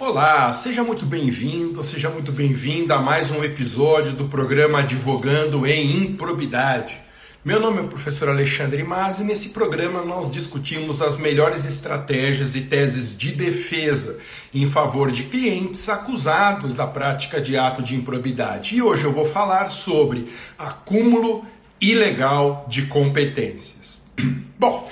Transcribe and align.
Olá, 0.00 0.52
seja 0.52 0.84
muito 0.84 1.04
bem-vindo, 1.04 1.82
seja 1.82 2.08
muito 2.08 2.30
bem-vinda 2.30 2.94
a 2.94 3.02
mais 3.02 3.32
um 3.32 3.42
episódio 3.42 4.12
do 4.12 4.26
programa 4.28 4.78
Advogando 4.78 5.66
em 5.66 5.96
Improbidade. 5.96 6.96
Meu 7.44 7.58
nome 7.58 7.78
é 7.78 7.80
o 7.80 7.88
professor 7.88 8.28
Alexandre 8.28 8.84
Mas 8.84 9.18
e 9.18 9.24
nesse 9.24 9.48
programa 9.48 10.02
nós 10.02 10.30
discutimos 10.30 11.02
as 11.02 11.18
melhores 11.18 11.66
estratégias 11.66 12.54
e 12.54 12.60
teses 12.60 13.18
de 13.18 13.32
defesa 13.32 14.20
em 14.54 14.68
favor 14.68 15.10
de 15.10 15.24
clientes 15.24 15.88
acusados 15.88 16.76
da 16.76 16.86
prática 16.86 17.40
de 17.40 17.56
ato 17.56 17.82
de 17.82 17.96
improbidade. 17.96 18.76
E 18.76 18.82
hoje 18.82 19.02
eu 19.02 19.12
vou 19.12 19.24
falar 19.24 19.68
sobre 19.68 20.28
acúmulo 20.56 21.44
ilegal 21.80 22.64
de 22.68 22.82
competências. 22.82 24.04
Bom, 24.56 24.88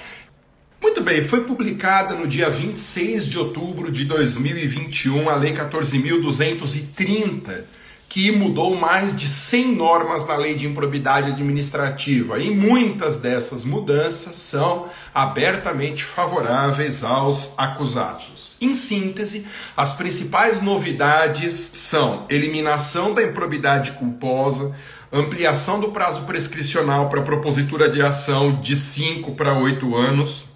muito 0.86 1.02
bem, 1.02 1.20
foi 1.20 1.40
publicada 1.40 2.14
no 2.14 2.28
dia 2.28 2.48
26 2.48 3.26
de 3.26 3.36
outubro 3.40 3.90
de 3.90 4.04
2021 4.04 5.28
a 5.28 5.34
Lei 5.34 5.52
14.230, 5.52 7.64
que 8.08 8.30
mudou 8.30 8.76
mais 8.76 9.14
de 9.14 9.26
100 9.26 9.74
normas 9.74 10.24
na 10.28 10.36
Lei 10.36 10.54
de 10.54 10.64
Improbidade 10.64 11.32
Administrativa. 11.32 12.38
E 12.38 12.52
muitas 12.52 13.16
dessas 13.16 13.64
mudanças 13.64 14.36
são 14.36 14.88
abertamente 15.12 16.04
favoráveis 16.04 17.02
aos 17.02 17.52
acusados. 17.58 18.56
Em 18.60 18.72
síntese, 18.72 19.44
as 19.76 19.92
principais 19.92 20.62
novidades 20.62 21.52
são 21.52 22.26
eliminação 22.30 23.12
da 23.12 23.24
improbidade 23.24 23.90
culposa, 23.98 24.72
ampliação 25.12 25.80
do 25.80 25.88
prazo 25.88 26.22
prescricional 26.22 27.08
para 27.08 27.22
propositura 27.22 27.88
de 27.88 28.00
ação 28.00 28.60
de 28.60 28.76
5 28.76 29.32
para 29.32 29.52
8 29.52 29.96
anos 29.96 30.54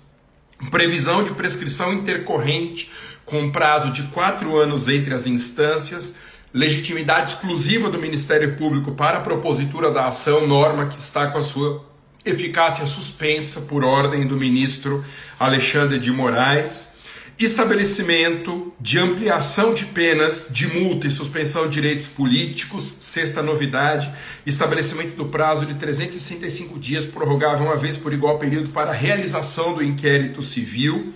previsão 0.70 1.22
de 1.22 1.32
prescrição 1.32 1.92
intercorrente 1.92 2.90
com 3.24 3.50
prazo 3.50 3.92
de 3.92 4.04
quatro 4.04 4.58
anos 4.58 4.88
entre 4.88 5.14
as 5.14 5.26
instâncias, 5.26 6.14
legitimidade 6.52 7.30
exclusiva 7.30 7.88
do 7.88 7.98
Ministério 7.98 8.56
Público 8.56 8.92
para 8.92 9.18
a 9.18 9.20
propositura 9.20 9.90
da 9.90 10.08
ação, 10.08 10.46
norma 10.46 10.86
que 10.86 10.98
está 10.98 11.28
com 11.28 11.38
a 11.38 11.44
sua 11.44 11.84
eficácia 12.24 12.84
suspensa 12.86 13.62
por 13.62 13.84
ordem 13.84 14.26
do 14.26 14.36
ministro 14.36 15.04
Alexandre 15.38 15.98
de 15.98 16.10
Moraes 16.10 16.99
Estabelecimento 17.40 18.70
de 18.78 18.98
ampliação 18.98 19.72
de 19.72 19.86
penas 19.86 20.48
de 20.50 20.66
multa 20.66 21.06
e 21.06 21.10
suspensão 21.10 21.68
de 21.68 21.72
direitos 21.72 22.06
políticos, 22.06 22.84
sexta 23.00 23.42
novidade, 23.42 24.12
estabelecimento 24.44 25.16
do 25.16 25.24
prazo 25.24 25.64
de 25.64 25.72
365 25.76 26.78
dias 26.78 27.06
prorrogável 27.06 27.64
uma 27.64 27.76
vez 27.76 27.96
por 27.96 28.12
igual 28.12 28.38
período 28.38 28.68
para 28.68 28.90
a 28.90 28.94
realização 28.94 29.72
do 29.72 29.82
inquérito 29.82 30.42
civil. 30.42 31.14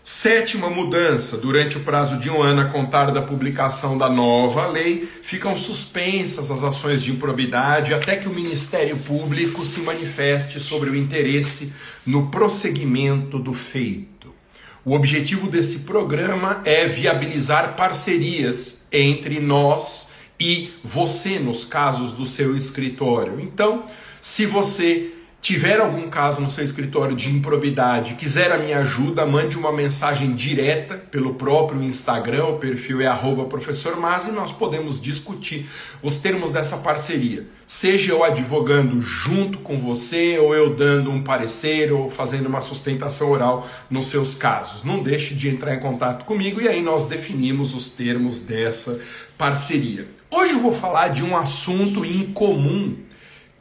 Sétima 0.00 0.70
mudança: 0.70 1.38
durante 1.38 1.76
o 1.76 1.80
prazo 1.80 2.20
de 2.20 2.30
um 2.30 2.40
ano 2.40 2.60
a 2.60 2.66
contar 2.66 3.10
da 3.10 3.20
publicação 3.20 3.98
da 3.98 4.08
nova 4.08 4.68
lei, 4.68 5.08
ficam 5.22 5.56
suspensas 5.56 6.52
as 6.52 6.62
ações 6.62 7.02
de 7.02 7.10
improbidade 7.10 7.92
até 7.92 8.14
que 8.14 8.28
o 8.28 8.32
Ministério 8.32 8.96
Público 8.98 9.64
se 9.64 9.80
manifeste 9.80 10.60
sobre 10.60 10.90
o 10.90 10.94
interesse 10.94 11.72
no 12.06 12.28
prosseguimento 12.28 13.40
do 13.40 13.52
feito. 13.52 14.13
O 14.84 14.94
objetivo 14.94 15.48
desse 15.48 15.80
programa 15.80 16.60
é 16.62 16.86
viabilizar 16.86 17.74
parcerias 17.74 18.86
entre 18.92 19.40
nós 19.40 20.10
e 20.38 20.74
você 20.82 21.38
nos 21.38 21.64
casos 21.64 22.12
do 22.12 22.26
seu 22.26 22.54
escritório. 22.54 23.40
Então, 23.40 23.86
se 24.20 24.44
você 24.44 25.13
tiver 25.44 25.78
algum 25.78 26.08
caso 26.08 26.40
no 26.40 26.48
seu 26.48 26.64
escritório 26.64 27.14
de 27.14 27.28
improbidade, 27.28 28.14
quiser 28.14 28.50
a 28.50 28.56
minha 28.56 28.78
ajuda, 28.78 29.26
mande 29.26 29.58
uma 29.58 29.70
mensagem 29.70 30.32
direta 30.32 30.94
pelo 30.94 31.34
próprio 31.34 31.82
Instagram, 31.82 32.46
o 32.46 32.58
perfil 32.58 33.02
é 33.02 33.06
arroba 33.06 33.44
professor 33.44 33.94
Mas, 33.94 34.26
e 34.26 34.32
nós 34.32 34.50
podemos 34.50 34.98
discutir 34.98 35.68
os 36.02 36.16
termos 36.16 36.50
dessa 36.50 36.78
parceria. 36.78 37.46
Seja 37.66 38.12
eu 38.12 38.24
advogando 38.24 39.02
junto 39.02 39.58
com 39.58 39.78
você, 39.78 40.38
ou 40.38 40.54
eu 40.54 40.74
dando 40.74 41.10
um 41.10 41.22
parecer, 41.22 41.92
ou 41.92 42.08
fazendo 42.08 42.46
uma 42.46 42.62
sustentação 42.62 43.30
oral 43.30 43.68
nos 43.90 44.06
seus 44.06 44.34
casos. 44.34 44.82
Não 44.82 45.02
deixe 45.02 45.34
de 45.34 45.50
entrar 45.50 45.74
em 45.74 45.80
contato 45.80 46.24
comigo 46.24 46.58
e 46.58 46.68
aí 46.68 46.80
nós 46.80 47.04
definimos 47.04 47.74
os 47.74 47.90
termos 47.90 48.38
dessa 48.38 48.98
parceria. 49.36 50.08
Hoje 50.30 50.54
eu 50.54 50.60
vou 50.60 50.72
falar 50.72 51.08
de 51.08 51.22
um 51.22 51.36
assunto 51.36 52.02
incomum 52.02 52.96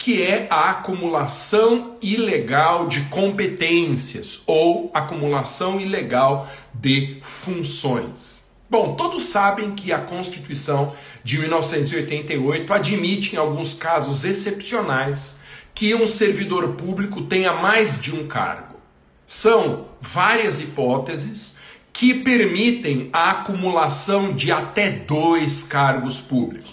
que 0.03 0.21
é 0.21 0.47
a 0.49 0.69
acumulação 0.71 1.95
ilegal 2.01 2.87
de 2.87 3.05
competências 3.05 4.43
ou 4.45 4.91
acumulação 4.93 5.79
ilegal 5.79 6.45
de 6.73 7.19
funções. 7.21 8.51
Bom, 8.69 8.95
todos 8.95 9.23
sabem 9.23 9.71
que 9.71 9.93
a 9.93 9.99
Constituição 9.99 10.93
de 11.23 11.39
1988 11.39 12.73
admite, 12.73 13.35
em 13.35 13.39
alguns 13.39 13.73
casos 13.75 14.25
excepcionais, 14.25 15.39
que 15.73 15.95
um 15.95 16.05
servidor 16.05 16.73
público 16.73 17.21
tenha 17.21 17.53
mais 17.53 17.97
de 18.01 18.13
um 18.13 18.27
cargo. 18.27 18.81
São 19.25 19.85
várias 20.01 20.59
hipóteses 20.59 21.55
que 21.93 22.15
permitem 22.15 23.09
a 23.13 23.29
acumulação 23.29 24.33
de 24.33 24.51
até 24.51 24.91
dois 24.91 25.63
cargos 25.63 26.19
públicos. 26.19 26.72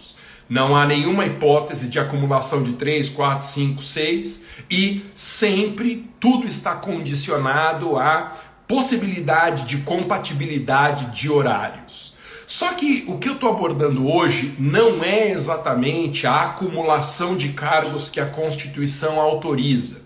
Não 0.51 0.75
há 0.75 0.85
nenhuma 0.85 1.25
hipótese 1.25 1.87
de 1.87 2.01
acumulação 2.01 2.65
de 2.65 2.73
3, 2.73 3.09
4, 3.11 3.47
5, 3.47 3.83
6 3.85 4.45
e 4.69 5.01
sempre 5.15 6.11
tudo 6.19 6.45
está 6.45 6.75
condicionado 6.75 7.97
à 7.97 8.33
possibilidade 8.67 9.65
de 9.65 9.79
compatibilidade 9.83 11.07
de 11.17 11.31
horários. 11.31 12.17
Só 12.49 12.73
que 12.75 13.05
o 13.07 13.17
que 13.17 13.29
eu 13.29 13.35
estou 13.35 13.49
abordando 13.49 14.13
hoje 14.13 14.53
não 14.59 15.05
é 15.05 15.31
exatamente 15.31 16.27
a 16.27 16.47
acumulação 16.47 17.37
de 17.37 17.51
cargos 17.51 18.11
que 18.11 18.19
a 18.19 18.27
Constituição 18.27 19.21
autoriza. 19.21 20.03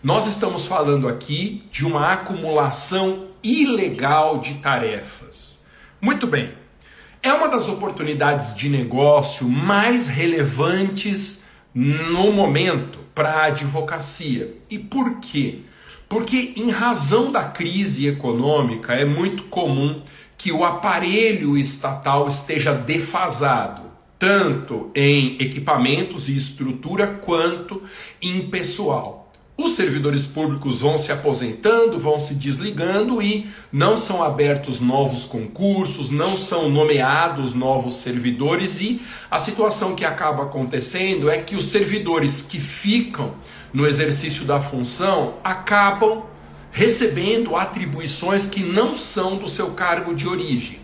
Nós 0.00 0.28
estamos 0.28 0.66
falando 0.66 1.08
aqui 1.08 1.64
de 1.68 1.84
uma 1.84 2.12
acumulação 2.12 3.26
ilegal 3.42 4.38
de 4.38 4.54
tarefas. 4.54 5.64
Muito 6.00 6.28
bem, 6.28 6.54
é 7.22 7.32
uma 7.32 7.48
das 7.48 7.68
oportunidades 7.68 8.54
de 8.54 8.68
negócio 8.68 9.48
mais 9.48 10.06
relevantes 10.06 11.44
no 11.74 12.32
momento 12.32 12.98
para 13.14 13.30
a 13.30 13.44
advocacia. 13.46 14.56
E 14.70 14.78
por 14.78 15.20
quê? 15.20 15.58
Porque, 16.08 16.54
em 16.56 16.70
razão 16.70 17.30
da 17.30 17.44
crise 17.44 18.06
econômica, 18.08 18.94
é 18.94 19.04
muito 19.04 19.44
comum 19.44 20.02
que 20.36 20.50
o 20.50 20.64
aparelho 20.64 21.56
estatal 21.56 22.26
esteja 22.26 22.72
defasado, 22.72 23.82
tanto 24.18 24.90
em 24.94 25.36
equipamentos 25.38 26.28
e 26.28 26.36
estrutura 26.36 27.06
quanto 27.06 27.82
em 28.20 28.48
pessoal. 28.48 29.19
Os 29.62 29.72
servidores 29.72 30.26
públicos 30.26 30.80
vão 30.80 30.96
se 30.96 31.12
aposentando, 31.12 31.98
vão 31.98 32.18
se 32.18 32.32
desligando 32.32 33.20
e 33.20 33.46
não 33.70 33.94
são 33.94 34.22
abertos 34.22 34.80
novos 34.80 35.26
concursos, 35.26 36.08
não 36.08 36.34
são 36.34 36.70
nomeados 36.70 37.52
novos 37.52 37.96
servidores 37.96 38.80
e 38.80 39.02
a 39.30 39.38
situação 39.38 39.94
que 39.94 40.02
acaba 40.02 40.44
acontecendo 40.44 41.28
é 41.28 41.42
que 41.42 41.54
os 41.54 41.66
servidores 41.66 42.40
que 42.40 42.58
ficam 42.58 43.34
no 43.70 43.86
exercício 43.86 44.46
da 44.46 44.62
função 44.62 45.34
acabam 45.44 46.22
recebendo 46.72 47.54
atribuições 47.54 48.46
que 48.46 48.62
não 48.62 48.96
são 48.96 49.36
do 49.36 49.46
seu 49.46 49.72
cargo 49.72 50.14
de 50.14 50.26
origem. 50.26 50.79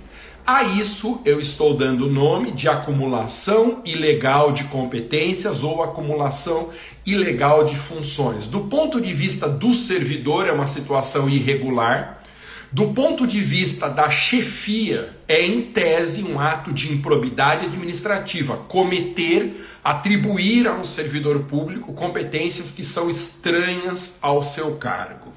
A 0.47 0.63
isso 0.63 1.21
eu 1.25 1.41
estou 1.41 1.77
dando 1.77 2.07
o 2.07 2.09
nome 2.09 2.53
de 2.53 2.69
acumulação 2.69 3.83
ilegal 3.85 4.53
de 4.53 4.63
competências 4.69 5.65
ou 5.65 5.83
acumulação 5.83 6.71
ilegal 7.05 7.65
de 7.65 7.75
funções. 7.75 8.47
Do 8.47 8.61
ponto 8.61 9.01
de 9.01 9.13
vista 9.13 9.49
do 9.49 9.75
servidor, 9.75 10.47
é 10.47 10.53
uma 10.53 10.69
situação 10.69 11.29
irregular. 11.29 12.23
Do 12.71 12.93
ponto 12.93 13.27
de 13.27 13.41
vista 13.41 13.89
da 13.89 14.09
chefia, 14.09 15.17
é 15.27 15.45
em 15.45 15.63
tese 15.63 16.23
um 16.23 16.39
ato 16.39 16.73
de 16.73 16.93
improbidade 16.93 17.67
administrativa, 17.67 18.57
cometer, 18.69 19.67
atribuir 19.83 20.69
a 20.69 20.75
um 20.75 20.85
servidor 20.85 21.41
público 21.41 21.93
competências 21.93 22.71
que 22.71 22.85
são 22.85 23.11
estranhas 23.11 24.19
ao 24.23 24.45
seu 24.45 24.77
cargo. 24.77 25.33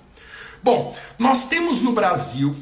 Bom, 0.62 0.96
nós 1.18 1.46
temos 1.46 1.82
no 1.82 1.94
Brasil 1.94 2.56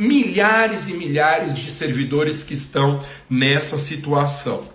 milhares 0.00 0.88
e 0.88 0.94
milhares 0.94 1.58
de 1.58 1.70
servidores 1.70 2.42
que 2.42 2.54
estão 2.54 3.04
nessa 3.28 3.76
situação. 3.78 4.66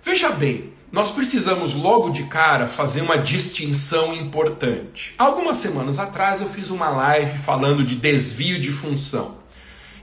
Veja 0.00 0.30
bem, 0.30 0.72
nós 0.92 1.10
precisamos 1.10 1.74
logo 1.74 2.10
de 2.10 2.24
cara 2.24 2.68
fazer 2.68 3.02
uma 3.02 3.18
distinção 3.18 4.14
importante. 4.14 5.12
Algumas 5.18 5.56
semanas 5.56 5.98
atrás 5.98 6.40
eu 6.40 6.48
fiz 6.48 6.70
uma 6.70 6.88
live 6.88 7.36
falando 7.36 7.82
de 7.82 7.96
desvio 7.96 8.60
de 8.60 8.70
função. 8.70 9.39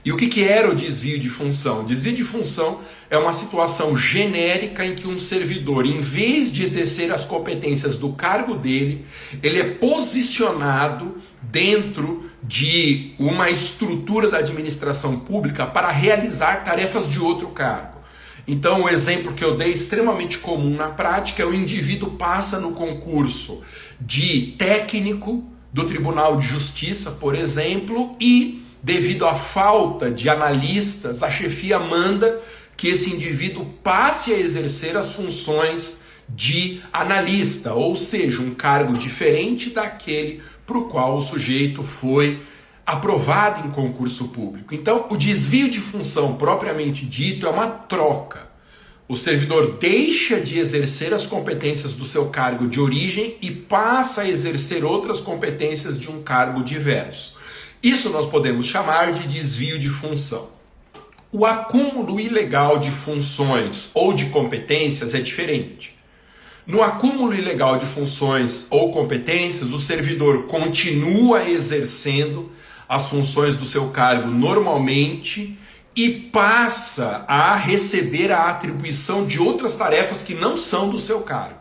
E 0.08 0.10
o 0.10 0.16
que, 0.16 0.26
que 0.26 0.42
era 0.42 0.70
o 0.70 0.74
desvio 0.74 1.18
de 1.18 1.28
função? 1.28 1.84
Desvio 1.84 2.14
de 2.14 2.24
função 2.24 2.80
é 3.10 3.18
uma 3.18 3.30
situação 3.30 3.94
genérica 3.94 4.82
em 4.82 4.94
que 4.94 5.06
um 5.06 5.18
servidor, 5.18 5.84
em 5.84 6.00
vez 6.00 6.50
de 6.50 6.62
exercer 6.62 7.12
as 7.12 7.26
competências 7.26 7.98
do 7.98 8.14
cargo 8.14 8.54
dele, 8.54 9.04
ele 9.42 9.60
é 9.60 9.64
posicionado 9.64 11.18
dentro 11.42 12.24
de 12.42 13.12
uma 13.18 13.50
estrutura 13.50 14.30
da 14.30 14.38
administração 14.38 15.20
pública 15.20 15.66
para 15.66 15.90
realizar 15.90 16.64
tarefas 16.64 17.06
de 17.06 17.20
outro 17.20 17.48
cargo. 17.48 18.00
Então, 18.46 18.84
o 18.84 18.88
exemplo 18.88 19.34
que 19.34 19.44
eu 19.44 19.58
dei, 19.58 19.72
extremamente 19.72 20.38
comum 20.38 20.74
na 20.74 20.88
prática, 20.88 21.42
é 21.42 21.46
o 21.46 21.52
indivíduo 21.52 22.12
passa 22.12 22.58
no 22.58 22.72
concurso 22.72 23.62
de 24.00 24.54
técnico 24.56 25.44
do 25.70 25.84
Tribunal 25.84 26.38
de 26.38 26.46
Justiça, 26.46 27.10
por 27.10 27.34
exemplo, 27.34 28.16
e 28.18 28.66
devido 28.82 29.26
à 29.26 29.34
falta 29.34 30.10
de 30.10 30.28
analistas, 30.28 31.22
a 31.22 31.30
chefia 31.30 31.78
manda 31.78 32.40
que 32.76 32.88
esse 32.88 33.10
indivíduo 33.10 33.66
passe 33.82 34.32
a 34.32 34.38
exercer 34.38 34.96
as 34.96 35.10
funções 35.10 36.02
de 36.28 36.80
analista, 36.92 37.72
ou 37.72 37.96
seja, 37.96 38.42
um 38.42 38.54
cargo 38.54 38.92
diferente 38.92 39.70
daquele 39.70 40.42
para 40.66 40.78
o 40.78 40.84
qual 40.84 41.16
o 41.16 41.20
sujeito 41.20 41.82
foi 41.82 42.40
aprovado 42.86 43.66
em 43.66 43.70
concurso 43.70 44.28
público. 44.28 44.74
Então, 44.74 45.06
o 45.10 45.16
desvio 45.16 45.70
de 45.70 45.80
função 45.80 46.36
propriamente 46.36 47.04
dito 47.04 47.46
é 47.46 47.50
uma 47.50 47.66
troca. 47.66 48.48
O 49.08 49.16
servidor 49.16 49.78
deixa 49.78 50.38
de 50.38 50.58
exercer 50.58 51.14
as 51.14 51.26
competências 51.26 51.94
do 51.94 52.04
seu 52.04 52.28
cargo 52.28 52.68
de 52.68 52.78
origem 52.78 53.36
e 53.40 53.50
passa 53.50 54.22
a 54.22 54.28
exercer 54.28 54.84
outras 54.84 55.18
competências 55.18 55.98
de 55.98 56.10
um 56.10 56.22
cargo 56.22 56.62
diverso. 56.62 57.37
Isso 57.82 58.10
nós 58.10 58.26
podemos 58.26 58.66
chamar 58.66 59.12
de 59.12 59.28
desvio 59.28 59.78
de 59.78 59.88
função. 59.88 60.48
O 61.30 61.46
acúmulo 61.46 62.18
ilegal 62.18 62.78
de 62.78 62.90
funções 62.90 63.90
ou 63.94 64.12
de 64.12 64.26
competências 64.26 65.14
é 65.14 65.20
diferente. 65.20 65.96
No 66.66 66.82
acúmulo 66.82 67.34
ilegal 67.34 67.78
de 67.78 67.86
funções 67.86 68.66
ou 68.70 68.92
competências, 68.92 69.72
o 69.72 69.80
servidor 69.80 70.44
continua 70.44 71.48
exercendo 71.48 72.50
as 72.88 73.06
funções 73.06 73.54
do 73.54 73.64
seu 73.64 73.90
cargo 73.90 74.30
normalmente 74.30 75.58
e 75.94 76.10
passa 76.10 77.24
a 77.28 77.54
receber 77.56 78.32
a 78.32 78.48
atribuição 78.48 79.26
de 79.26 79.38
outras 79.38 79.74
tarefas 79.76 80.22
que 80.22 80.34
não 80.34 80.56
são 80.56 80.90
do 80.90 80.98
seu 80.98 81.20
cargo. 81.20 81.60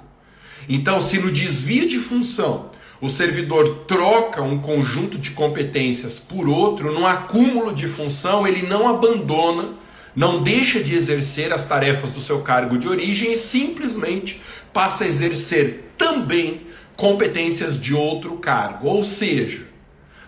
Então, 0.70 1.00
se 1.00 1.18
no 1.20 1.32
desvio 1.32 1.88
de 1.88 2.00
função 2.00 2.70
o 3.00 3.10
servidor 3.10 3.84
troca 3.88 4.42
um 4.42 4.58
conjunto 4.58 5.18
de 5.18 5.32
competências 5.32 6.20
por 6.20 6.50
outro, 6.50 6.92
no 6.92 7.06
acúmulo 7.06 7.74
de 7.74 7.88
função, 7.88 8.48
ele 8.48 8.68
não 8.68 8.88
abandona, 8.90 9.76
não 10.16 10.42
deixa 10.42 10.82
de 10.82 10.96
exercer 10.96 11.54
as 11.54 11.66
tarefas 11.66 12.12
do 12.12 12.22
seu 12.22 12.42
cargo 12.42 12.78
de 12.78 12.88
origem 12.88 13.34
e 13.34 13.38
simplesmente 13.38 14.42
passa 14.74 15.04
a 15.04 15.08
exercer 15.08 15.92
também 15.96 16.62
competências 16.96 17.80
de 17.80 17.94
outro 17.94 18.38
cargo. 18.38 18.88
Ou 18.88 19.04
seja, 19.04 19.68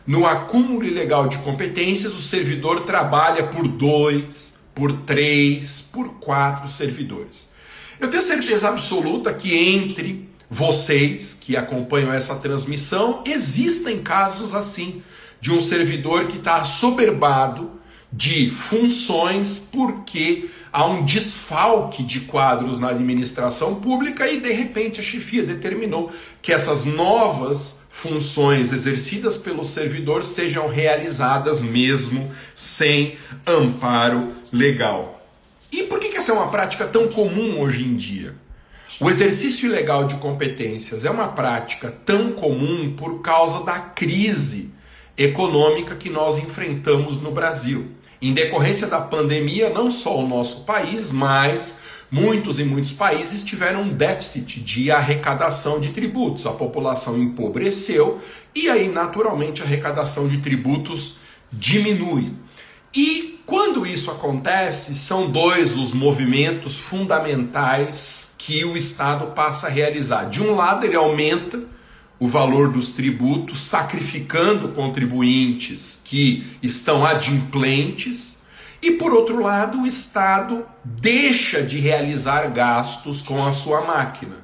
no 0.06 0.28
acúmulo 0.28 0.86
ilegal 0.86 1.28
de 1.28 1.40
competências, 1.40 2.14
o 2.14 2.22
servidor 2.22 2.82
trabalha 2.82 3.48
por 3.48 3.68
dois, 3.68 4.60
por 4.76 4.92
três, 4.92 5.82
por 5.82 6.20
quatro 6.20 6.70
servidores. 6.70 7.50
Eu 8.00 8.10
tenho 8.10 8.24
certeza 8.24 8.70
absoluta 8.70 9.34
que 9.34 9.56
entre 9.56 10.29
vocês 10.50 11.38
que 11.40 11.56
acompanham 11.56 12.12
essa 12.12 12.36
transmissão, 12.36 13.24
existem 13.26 14.02
casos 14.02 14.56
assim, 14.56 15.04
de 15.40 15.52
um 15.52 15.60
servidor 15.60 16.28
que 16.28 16.38
está 16.38 16.64
soberbado 16.64 17.80
de 18.12 18.50
funções 18.50 19.68
porque 19.72 20.50
há 20.74 20.86
um 20.86 21.06
desfalque 21.06 22.04
de 22.04 22.22
quadros 22.22 22.80
na 22.80 22.90
administração 22.90 23.76
pública 23.76 24.28
e 24.28 24.40
de 24.40 24.52
repente 24.52 25.00
a 25.00 25.04
chefia 25.04 25.44
determinou 25.44 26.12
que 26.42 26.52
essas 26.52 26.86
novas 26.86 27.80
funções 27.90 28.72
exercidas 28.72 29.38
pelo 29.38 29.64
servidor 29.64 30.24
sejam 30.24 30.68
realizadas 30.68 31.62
mesmo 31.62 32.32
sem 32.56 33.18
amparo 33.46 34.34
legal. 34.52 35.22
E 35.72 35.84
por 35.84 36.00
que 36.00 36.18
essa 36.18 36.32
é 36.32 36.36
uma 36.36 36.50
prática 36.50 36.88
tão 36.88 37.08
comum 37.08 37.60
hoje 37.60 37.86
em 37.86 37.96
dia? 37.96 38.36
O 39.02 39.10
exercício 39.10 39.70
ilegal 39.70 40.08
de 40.08 40.16
competências 40.16 41.06
é 41.06 41.10
uma 41.10 41.30
prática 41.30 41.90
tão 42.06 42.34
comum 42.34 42.94
por 42.98 43.22
causa 43.22 43.64
da 43.64 43.80
crise 43.80 44.72
econômica 45.18 45.96
que 45.96 46.10
nós 46.10 46.38
enfrentamos 46.38 47.18
no 47.22 47.32
Brasil. 47.32 47.88
Em 48.22 48.34
decorrência 48.34 48.88
da 48.88 49.00
pandemia, 49.00 49.70
não 49.70 49.90
só 49.90 50.20
o 50.20 50.28
nosso 50.28 50.66
país, 50.66 51.12
mas 51.12 51.78
muitos 52.12 52.60
e 52.60 52.66
muitos 52.66 52.92
países 52.92 53.42
tiveram 53.42 53.84
um 53.84 53.88
déficit 53.94 54.60
de 54.60 54.92
arrecadação 54.92 55.80
de 55.80 55.92
tributos. 55.92 56.46
A 56.46 56.52
população 56.52 57.18
empobreceu 57.18 58.20
e 58.54 58.70
aí, 58.70 58.90
naturalmente, 58.90 59.62
a 59.62 59.66
arrecadação 59.66 60.28
de 60.28 60.40
tributos 60.40 61.20
diminui. 61.54 62.34
E 62.94 63.40
quando 63.46 63.86
isso 63.86 64.12
acontece, 64.12 64.94
são 64.94 65.30
dois 65.32 65.78
os 65.78 65.94
movimentos 65.94 66.76
fundamentais 66.76 68.29
que 68.40 68.64
o 68.64 68.78
Estado 68.78 69.28
passa 69.28 69.68
a 69.68 69.70
realizar. 69.70 70.30
De 70.30 70.42
um 70.42 70.56
lado, 70.56 70.86
ele 70.86 70.96
aumenta 70.96 71.62
o 72.18 72.26
valor 72.26 72.72
dos 72.72 72.94
tributos, 72.94 73.62
sacrificando 73.62 74.70
contribuintes 74.70 76.02
que 76.04 76.58
estão 76.64 77.06
adimplentes, 77.06 78.44
e 78.82 78.92
por 78.92 79.14
outro 79.14 79.42
lado, 79.42 79.82
o 79.82 79.88
Estado 79.88 80.66
deixa 80.84 81.62
de 81.62 81.80
realizar 81.80 82.50
gastos 82.50 83.22
com 83.22 83.46
a 83.46 83.52
sua 83.52 83.82
máquina 83.82 84.38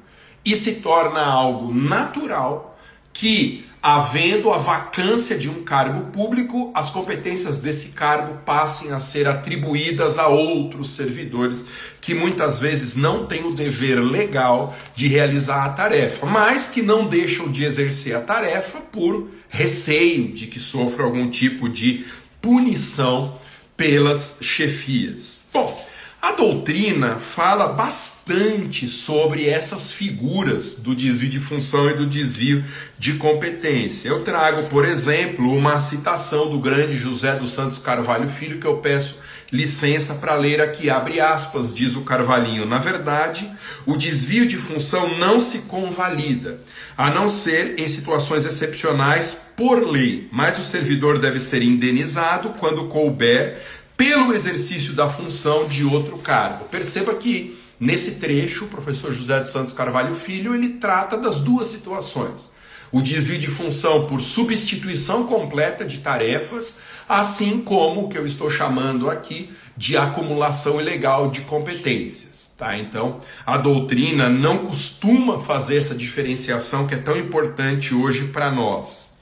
e 0.44 0.54
se 0.54 0.76
torna 0.76 1.24
algo 1.24 1.72
natural 1.74 2.78
que 3.12 3.65
havendo 3.86 4.52
a 4.52 4.58
vacância 4.58 5.38
de 5.38 5.48
um 5.48 5.62
cargo 5.62 6.10
público, 6.10 6.72
as 6.74 6.90
competências 6.90 7.58
desse 7.58 7.90
cargo 7.90 8.38
passem 8.44 8.92
a 8.92 8.98
ser 8.98 9.28
atribuídas 9.28 10.18
a 10.18 10.26
outros 10.26 10.90
servidores 10.90 11.64
que 12.00 12.12
muitas 12.12 12.58
vezes 12.58 12.96
não 12.96 13.26
têm 13.26 13.44
o 13.44 13.54
dever 13.54 14.00
legal 14.00 14.76
de 14.92 15.06
realizar 15.06 15.64
a 15.64 15.68
tarefa, 15.68 16.26
mas 16.26 16.66
que 16.66 16.82
não 16.82 17.06
deixam 17.06 17.48
de 17.48 17.64
exercer 17.64 18.16
a 18.16 18.20
tarefa 18.20 18.80
por 18.80 19.28
receio 19.48 20.32
de 20.32 20.48
que 20.48 20.58
sofra 20.58 21.04
algum 21.04 21.30
tipo 21.30 21.68
de 21.68 22.04
punição 22.42 23.38
pelas 23.76 24.38
chefias. 24.40 25.44
Bom, 25.52 25.86
a 26.26 26.32
doutrina 26.32 27.20
fala 27.20 27.68
bastante 27.68 28.88
sobre 28.88 29.48
essas 29.48 29.92
figuras 29.92 30.74
do 30.74 30.92
desvio 30.92 31.30
de 31.30 31.38
função 31.38 31.88
e 31.88 31.94
do 31.94 32.04
desvio 32.04 32.64
de 32.98 33.14
competência. 33.14 34.08
Eu 34.08 34.24
trago, 34.24 34.64
por 34.64 34.84
exemplo, 34.84 35.56
uma 35.56 35.78
citação 35.78 36.50
do 36.50 36.58
grande 36.58 36.96
José 36.96 37.36
dos 37.36 37.52
Santos 37.52 37.78
Carvalho 37.78 38.28
Filho 38.28 38.58
que 38.58 38.66
eu 38.66 38.78
peço 38.78 39.20
licença 39.52 40.14
para 40.14 40.34
ler 40.34 40.60
aqui, 40.60 40.90
abre 40.90 41.20
aspas, 41.20 41.72
diz 41.72 41.94
o 41.94 42.00
Carvalhinho. 42.00 42.66
Na 42.66 42.78
verdade, 42.78 43.48
o 43.86 43.96
desvio 43.96 44.48
de 44.48 44.56
função 44.56 45.16
não 45.18 45.38
se 45.38 45.60
convalida, 45.60 46.60
a 46.98 47.08
não 47.08 47.28
ser 47.28 47.78
em 47.78 47.86
situações 47.86 48.44
excepcionais 48.44 49.46
por 49.56 49.88
lei, 49.88 50.28
mas 50.32 50.58
o 50.58 50.62
servidor 50.62 51.18
deve 51.18 51.38
ser 51.38 51.62
indenizado 51.62 52.50
quando 52.58 52.88
couber 52.88 53.56
pelo 53.96 54.34
exercício 54.34 54.92
da 54.92 55.08
função 55.08 55.66
de 55.66 55.84
outro 55.84 56.18
cargo. 56.18 56.66
Perceba 56.66 57.14
que 57.14 57.58
nesse 57.80 58.12
trecho 58.12 58.64
o 58.66 58.68
professor 58.68 59.12
José 59.12 59.40
dos 59.40 59.50
Santos 59.50 59.72
Carvalho 59.72 60.14
Filho 60.14 60.54
ele 60.54 60.74
trata 60.74 61.16
das 61.16 61.40
duas 61.40 61.68
situações. 61.68 62.52
O 62.92 63.02
desvio 63.02 63.38
de 63.38 63.48
função 63.48 64.06
por 64.06 64.20
substituição 64.20 65.26
completa 65.26 65.84
de 65.84 65.98
tarefas, 65.98 66.78
assim 67.08 67.60
como 67.60 68.02
o 68.02 68.08
que 68.08 68.16
eu 68.16 68.24
estou 68.24 68.48
chamando 68.48 69.10
aqui 69.10 69.50
de 69.76 69.96
acumulação 69.96 70.80
ilegal 70.80 71.30
de 71.30 71.42
competências. 71.42 72.54
Tá? 72.56 72.78
Então, 72.78 73.20
a 73.44 73.58
doutrina 73.58 74.30
não 74.30 74.58
costuma 74.58 75.38
fazer 75.40 75.76
essa 75.76 75.94
diferenciação 75.94 76.86
que 76.86 76.94
é 76.94 76.98
tão 76.98 77.16
importante 77.16 77.94
hoje 77.94 78.28
para 78.28 78.50
nós. 78.50 79.14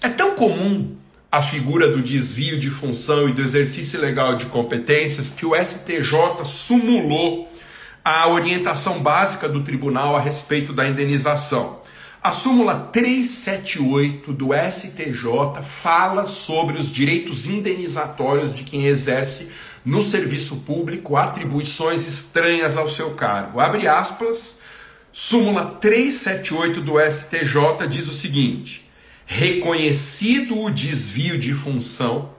É 0.00 0.08
tão 0.08 0.36
comum 0.36 0.96
a 1.32 1.40
figura 1.40 1.88
do 1.88 2.02
desvio 2.02 2.58
de 2.58 2.68
função 2.68 3.28
e 3.28 3.32
do 3.32 3.42
exercício 3.42 3.98
ilegal 3.98 4.34
de 4.34 4.46
competências 4.46 5.32
que 5.32 5.46
o 5.46 5.54
STJ 5.54 6.44
sumulou 6.44 7.48
a 8.04 8.28
orientação 8.28 9.00
básica 9.00 9.48
do 9.48 9.62
tribunal 9.62 10.16
a 10.16 10.20
respeito 10.20 10.72
da 10.72 10.88
indenização. 10.88 11.80
A 12.22 12.32
súmula 12.32 12.90
378 12.92 14.32
do 14.32 14.48
STJ 14.52 15.62
fala 15.62 16.26
sobre 16.26 16.78
os 16.78 16.92
direitos 16.92 17.46
indenizatórios 17.46 18.52
de 18.52 18.64
quem 18.64 18.86
exerce 18.86 19.52
no 19.84 20.02
serviço 20.02 20.56
público 20.56 21.16
atribuições 21.16 22.06
estranhas 22.06 22.76
ao 22.76 22.88
seu 22.88 23.12
cargo. 23.12 23.60
Abre 23.60 23.86
aspas, 23.86 24.60
súmula 25.12 25.64
378 25.80 26.80
do 26.80 27.00
STJ 27.00 27.88
diz 27.88 28.08
o 28.08 28.12
seguinte: 28.12 28.89
reconhecido 29.30 30.60
o 30.60 30.68
desvio 30.68 31.38
de 31.38 31.54
função, 31.54 32.34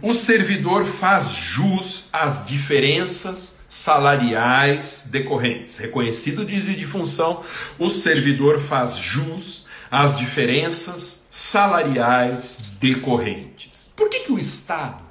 o 0.00 0.14
servidor 0.14 0.86
faz 0.86 1.30
jus 1.30 2.08
às 2.12 2.46
diferenças 2.46 3.58
salariais 3.68 5.08
decorrentes. 5.10 5.76
Reconhecido 5.76 6.42
o 6.42 6.44
desvio 6.44 6.76
de 6.76 6.86
função, 6.86 7.42
o 7.80 7.90
servidor 7.90 8.60
faz 8.60 8.96
jus 8.96 9.66
às 9.90 10.18
diferenças 10.18 11.26
salariais 11.32 12.60
decorrentes. 12.80 13.90
Por 13.96 14.08
que, 14.08 14.20
que 14.20 14.32
o 14.32 14.38
Estado 14.38 15.04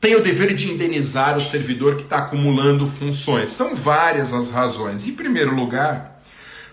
tem 0.00 0.16
o 0.16 0.22
dever 0.22 0.52
de 0.52 0.68
indenizar 0.68 1.36
o 1.36 1.40
servidor 1.40 1.94
que 1.94 2.02
está 2.02 2.18
acumulando 2.18 2.88
funções? 2.88 3.52
São 3.52 3.76
várias 3.76 4.32
as 4.32 4.50
razões. 4.50 5.06
Em 5.06 5.14
primeiro 5.14 5.54
lugar, 5.54 6.20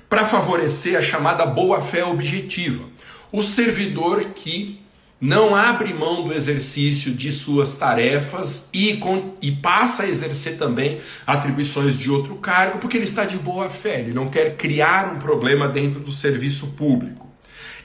para 0.09 0.25
favorecer 0.25 0.97
a 0.97 1.01
chamada 1.01 1.45
boa-fé 1.45 2.03
objetiva. 2.03 2.92
O 3.33 3.41
servidor 3.41 4.25
que 4.25 4.79
não 5.19 5.55
abre 5.55 5.91
mão 5.91 6.27
do 6.27 6.31
exercício 6.31 7.11
de 7.11 7.31
suas 7.31 7.73
tarefas 7.77 8.69
e, 8.71 8.97
com, 8.97 9.33
e 9.41 9.51
passa 9.51 10.03
a 10.03 10.07
exercer 10.07 10.55
também 10.59 11.01
atribuições 11.25 11.97
de 11.97 12.11
outro 12.11 12.35
cargo, 12.35 12.77
porque 12.77 12.95
ele 12.95 13.05
está 13.05 13.25
de 13.25 13.37
boa 13.37 13.71
fé, 13.71 14.01
ele 14.01 14.13
não 14.13 14.29
quer 14.29 14.55
criar 14.55 15.11
um 15.11 15.17
problema 15.17 15.67
dentro 15.67 15.99
do 15.99 16.11
serviço 16.11 16.73
público. 16.73 17.27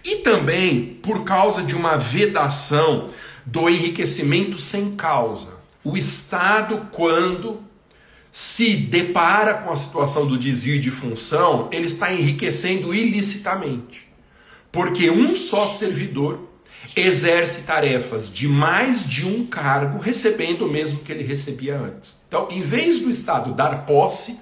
E 0.04 0.16
também 0.16 0.98
por 1.02 1.24
causa 1.24 1.62
de 1.62 1.74
uma 1.74 1.96
vedação 1.96 3.08
do 3.46 3.70
enriquecimento 3.70 4.60
sem 4.60 4.96
causa. 4.96 5.54
O 5.82 5.96
Estado, 5.96 6.88
quando 6.92 7.62
se 8.30 8.74
depara 8.74 9.54
com 9.54 9.70
a 9.70 9.76
situação 9.76 10.26
do 10.26 10.36
desvio 10.36 10.78
de 10.78 10.90
função, 10.90 11.70
ele 11.72 11.86
está 11.86 12.12
enriquecendo 12.12 12.94
ilicitamente. 12.94 14.07
Porque 14.70 15.10
um 15.10 15.34
só 15.34 15.66
servidor 15.66 16.48
exerce 16.96 17.62
tarefas 17.62 18.32
de 18.32 18.48
mais 18.48 19.08
de 19.08 19.26
um 19.26 19.46
cargo, 19.46 19.98
recebendo 19.98 20.66
o 20.66 20.70
mesmo 20.70 21.00
que 21.00 21.12
ele 21.12 21.24
recebia 21.24 21.76
antes. 21.76 22.18
Então, 22.26 22.48
em 22.50 22.60
vez 22.60 23.00
do 23.00 23.10
Estado 23.10 23.54
dar 23.54 23.86
posse 23.86 24.40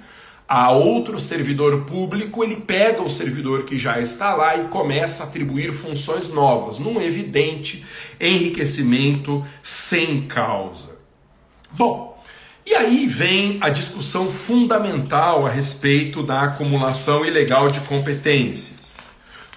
a 0.48 0.70
outro 0.70 1.18
servidor 1.18 1.84
público, 1.84 2.44
ele 2.44 2.56
pega 2.56 3.02
o 3.02 3.10
servidor 3.10 3.64
que 3.64 3.76
já 3.76 4.00
está 4.00 4.34
lá 4.34 4.56
e 4.56 4.68
começa 4.68 5.24
a 5.24 5.26
atribuir 5.26 5.72
funções 5.72 6.28
novas, 6.28 6.78
num 6.78 7.00
evidente 7.00 7.84
enriquecimento 8.20 9.44
sem 9.62 10.22
causa. 10.22 10.96
Bom, 11.72 12.16
e 12.64 12.74
aí 12.74 13.06
vem 13.06 13.58
a 13.60 13.68
discussão 13.68 14.30
fundamental 14.30 15.46
a 15.46 15.50
respeito 15.50 16.22
da 16.22 16.42
acumulação 16.42 17.24
ilegal 17.24 17.68
de 17.68 17.80
competências. 17.80 18.75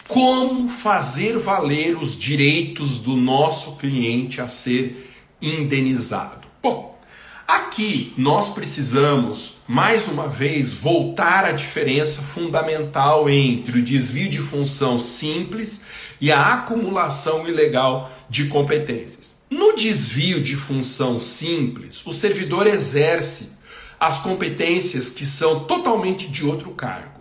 Como 0.10 0.68
fazer 0.68 1.38
valer 1.38 1.96
os 1.96 2.18
direitos 2.18 2.98
do 2.98 3.16
nosso 3.16 3.76
cliente 3.76 4.42
a 4.42 4.48
ser 4.48 5.08
indenizado? 5.40 6.48
Bom, 6.64 7.00
aqui 7.48 8.12
nós 8.18 8.50
precisamos, 8.50 9.58
mais 9.68 10.08
uma 10.08 10.28
vez, 10.28 10.74
voltar 10.74 11.46
à 11.46 11.52
diferença 11.52 12.24
fundamental 12.24 13.30
entre 13.30 13.78
o 13.78 13.84
desvio 13.84 14.28
de 14.32 14.40
função 14.40 14.98
simples 14.98 15.82
e 16.20 16.32
a 16.32 16.56
acumulação 16.56 17.48
ilegal 17.48 18.12
de 18.28 18.48
competências. 18.48 19.36
No 19.48 19.76
desvio 19.76 20.42
de 20.42 20.56
função 20.56 21.20
simples, 21.20 22.04
o 22.04 22.12
servidor 22.12 22.66
exerce 22.66 23.52
as 24.00 24.18
competências 24.18 25.12
que 25.12 25.24
são 25.24 25.66
totalmente 25.66 26.28
de 26.28 26.44
outro 26.44 26.72
cargo. 26.72 27.19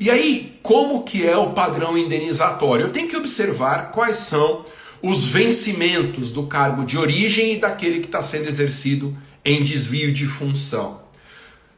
E 0.00 0.10
aí, 0.10 0.58
como 0.62 1.02
que 1.02 1.26
é 1.26 1.36
o 1.36 1.50
padrão 1.50 1.98
indenizatório? 1.98 2.86
Eu 2.86 2.92
tenho 2.92 3.08
que 3.08 3.16
observar 3.16 3.90
quais 3.90 4.18
são 4.18 4.64
os 5.02 5.24
vencimentos 5.24 6.30
do 6.30 6.44
cargo 6.44 6.84
de 6.84 6.96
origem 6.96 7.54
e 7.54 7.58
daquele 7.58 8.00
que 8.00 8.06
está 8.06 8.22
sendo 8.22 8.46
exercido 8.48 9.16
em 9.44 9.64
desvio 9.64 10.12
de 10.12 10.26
função. 10.26 11.00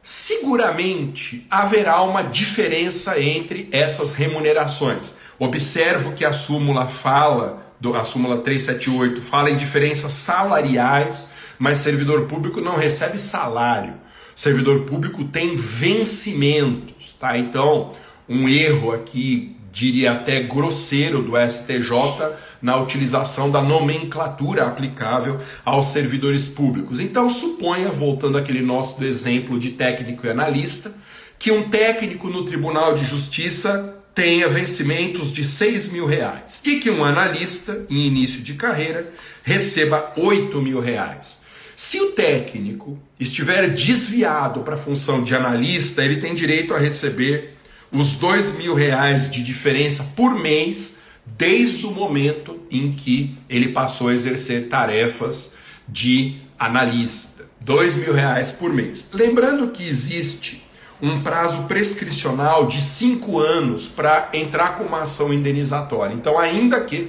Seguramente 0.03 1.45
haverá 1.49 2.01
uma 2.01 2.23
diferença 2.23 3.19
entre 3.19 3.67
essas 3.71 4.13
remunerações. 4.13 5.15
Observo 5.39 6.13
que 6.13 6.25
a 6.25 6.33
súmula 6.33 6.87
fala, 6.87 7.63
a 7.95 8.03
súmula 8.03 8.37
378, 8.39 9.21
fala 9.21 9.49
em 9.49 9.55
diferenças 9.55 10.13
salariais, 10.13 11.31
mas 11.57 11.79
servidor 11.79 12.27
público 12.27 12.61
não 12.61 12.75
recebe 12.75 13.17
salário. 13.19 13.93
Servidor 14.35 14.81
público 14.85 15.23
tem 15.25 15.55
vencimentos, 15.55 17.15
tá? 17.19 17.37
Então, 17.37 17.91
um 18.27 18.47
erro 18.47 18.91
aqui, 18.91 19.55
diria 19.71 20.11
até 20.11 20.43
grosseiro, 20.43 21.21
do 21.21 21.33
STJ 21.37 22.35
na 22.61 22.77
utilização 22.77 23.49
da 23.49 23.61
nomenclatura 23.61 24.65
aplicável 24.65 25.39
aos 25.65 25.87
servidores 25.87 26.47
públicos. 26.47 26.99
Então, 26.99 27.29
suponha, 27.29 27.89
voltando 27.89 28.37
àquele 28.37 28.61
nosso 28.61 29.03
exemplo 29.03 29.57
de 29.57 29.71
técnico 29.71 30.25
e 30.25 30.29
analista, 30.29 30.93
que 31.39 31.51
um 31.51 31.69
técnico 31.69 32.29
no 32.29 32.45
Tribunal 32.45 32.93
de 32.93 33.03
Justiça 33.03 33.97
tenha 34.13 34.47
vencimentos 34.47 35.31
de 35.31 35.43
6 35.43 35.89
mil 35.89 36.05
reais 36.05 36.61
e 36.65 36.79
que 36.79 36.91
um 36.91 37.03
analista, 37.03 37.85
em 37.89 38.05
início 38.05 38.41
de 38.41 38.53
carreira, 38.53 39.11
receba 39.43 40.11
8 40.17 40.61
mil 40.61 40.79
reais. 40.79 41.41
Se 41.75 41.99
o 41.99 42.11
técnico 42.11 42.99
estiver 43.19 43.69
desviado 43.69 44.61
para 44.61 44.75
a 44.75 44.77
função 44.77 45.23
de 45.23 45.33
analista, 45.33 46.03
ele 46.03 46.17
tem 46.17 46.35
direito 46.35 46.75
a 46.75 46.77
receber 46.77 47.57
os 47.91 48.15
dois 48.15 48.53
mil 48.53 48.73
reais 48.73 49.29
de 49.29 49.43
diferença 49.43 50.13
por 50.15 50.33
mês 50.33 50.99
desde 51.25 51.85
o 51.85 51.91
momento 51.91 52.59
em 52.71 52.91
que 52.91 53.37
ele 53.49 53.69
passou 53.69 54.09
a 54.09 54.13
exercer 54.13 54.69
tarefas 54.69 55.53
de 55.87 56.37
analista. 56.57 57.45
Dois 57.59 57.95
mil 57.95 58.13
reais 58.13 58.51
por 58.51 58.71
mês. 58.71 59.09
Lembrando 59.13 59.69
que 59.69 59.87
existe 59.87 60.63
um 61.01 61.21
prazo 61.21 61.63
prescricional 61.63 62.67
de 62.67 62.79
cinco 62.79 63.39
anos 63.39 63.87
para 63.87 64.29
entrar 64.33 64.77
com 64.77 64.83
uma 64.83 65.01
ação 65.01 65.33
indenizatória. 65.33 66.13
Então, 66.13 66.37
ainda 66.37 66.79
que 66.81 67.07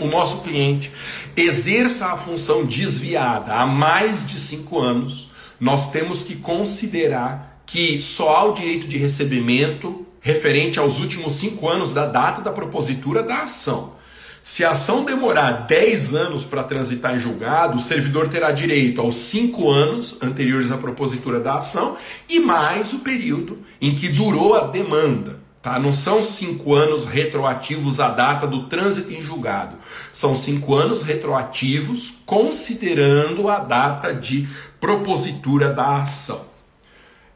o 0.00 0.06
nosso 0.06 0.42
cliente 0.42 0.90
exerça 1.36 2.06
a 2.06 2.16
função 2.16 2.64
desviada 2.64 3.54
há 3.54 3.66
mais 3.66 4.26
de 4.26 4.40
cinco 4.40 4.80
anos, 4.80 5.30
nós 5.60 5.92
temos 5.92 6.24
que 6.24 6.36
considerar 6.36 7.51
que 7.72 8.02
só 8.02 8.36
há 8.36 8.44
o 8.44 8.52
direito 8.52 8.86
de 8.86 8.98
recebimento 8.98 10.04
referente 10.20 10.78
aos 10.78 11.00
últimos 11.00 11.32
cinco 11.32 11.66
anos 11.66 11.94
da 11.94 12.04
data 12.04 12.42
da 12.42 12.52
propositura 12.52 13.22
da 13.22 13.44
ação. 13.44 13.94
Se 14.42 14.62
a 14.62 14.72
ação 14.72 15.06
demorar 15.06 15.66
10 15.66 16.14
anos 16.14 16.44
para 16.44 16.64
transitar 16.64 17.16
em 17.16 17.18
julgado, 17.18 17.78
o 17.78 17.80
servidor 17.80 18.28
terá 18.28 18.52
direito 18.52 19.00
aos 19.00 19.16
5 19.16 19.70
anos 19.70 20.18
anteriores 20.20 20.70
à 20.70 20.76
propositura 20.76 21.40
da 21.40 21.54
ação 21.54 21.96
e 22.28 22.40
mais 22.40 22.92
o 22.92 22.98
período 22.98 23.58
em 23.80 23.94
que 23.94 24.10
durou 24.10 24.54
a 24.54 24.66
demanda. 24.66 25.40
Tá? 25.62 25.78
Não 25.78 25.94
são 25.94 26.22
5 26.22 26.74
anos 26.74 27.06
retroativos 27.06 28.00
à 28.00 28.10
data 28.10 28.46
do 28.46 28.66
trânsito 28.66 29.14
em 29.14 29.22
julgado. 29.22 29.76
São 30.12 30.36
5 30.36 30.74
anos 30.74 31.04
retroativos 31.04 32.12
considerando 32.26 33.48
a 33.48 33.60
data 33.60 34.12
de 34.12 34.46
propositura 34.78 35.72
da 35.72 36.02
ação. 36.02 36.51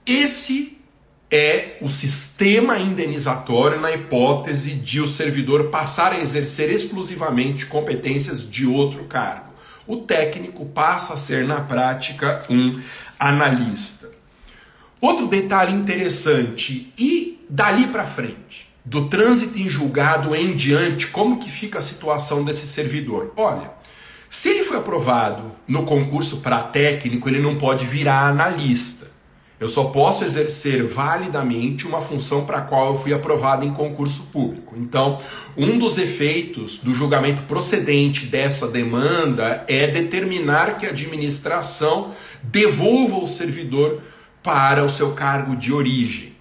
Esse 0.07 0.79
é 1.29 1.79
o 1.81 1.89
sistema 1.89 2.79
indenizatório 2.79 3.81
na 3.81 3.91
hipótese 3.91 4.71
de 4.71 5.01
o 5.01 5.07
servidor 5.09 5.69
passar 5.69 6.13
a 6.13 6.21
exercer 6.21 6.71
exclusivamente 6.71 7.67
competências 7.67 8.49
de 8.49 8.65
outro 8.65 9.03
cargo. 9.07 9.53
O 9.85 9.97
técnico 9.97 10.65
passa 10.65 11.15
a 11.15 11.17
ser, 11.17 11.45
na 11.45 11.61
prática, 11.61 12.45
um 12.49 12.81
analista. 13.19 14.09
Outro 15.01 15.27
detalhe 15.27 15.75
interessante, 15.75 16.93
e 16.97 17.45
dali 17.51 17.89
para 17.89 18.07
frente, 18.07 18.69
do 18.85 19.09
trânsito 19.09 19.59
em 19.59 19.69
julgado 19.69 20.37
em 20.37 20.55
diante, 20.55 21.09
como 21.09 21.41
que 21.41 21.51
fica 21.51 21.81
a 21.81 21.83
situação 21.83 22.45
desse 22.45 22.69
servidor? 22.69 23.33
Olha, 23.37 23.73
se 24.31 24.51
ele 24.51 24.63
foi 24.63 24.77
aprovado 24.77 25.51
no 25.67 25.83
concurso 25.83 26.37
para 26.37 26.63
técnico, 26.63 27.29
ele 27.29 27.41
não 27.41 27.59
pode 27.59 27.85
virar 27.85 28.29
analista. 28.29 29.15
Eu 29.59 29.71
só 29.71 29.85
posso 29.85 30.23
exercer 30.23 30.85
validamente 30.87 31.87
uma 31.87 32.03
função 32.03 32.45
para 32.45 32.59
a 32.59 32.63
qual 32.63 32.89
eu 32.93 32.99
fui 32.99 33.15
aprovado 33.15 33.65
em 33.65 33.73
concurso 33.73 34.25
público. 34.33 34.75
Então, 34.77 35.19
um 35.57 35.79
dos 35.79 35.97
efeitos 35.97 36.79
do 36.79 36.95
julgamento 36.95 37.43
procedente 37.45 38.27
dessa 38.27 38.69
demanda 38.69 39.65
é 39.67 39.87
determinar 39.87 40.79
que 40.79 40.85
a 40.85 40.91
administração 40.91 42.13
devolva 42.43 43.17
o 43.17 43.27
servidor 43.27 44.03
para 44.43 44.85
o 44.85 44.91
seu 44.91 45.13
cargo 45.13 45.57
de 45.57 45.73
origem. 45.73 46.36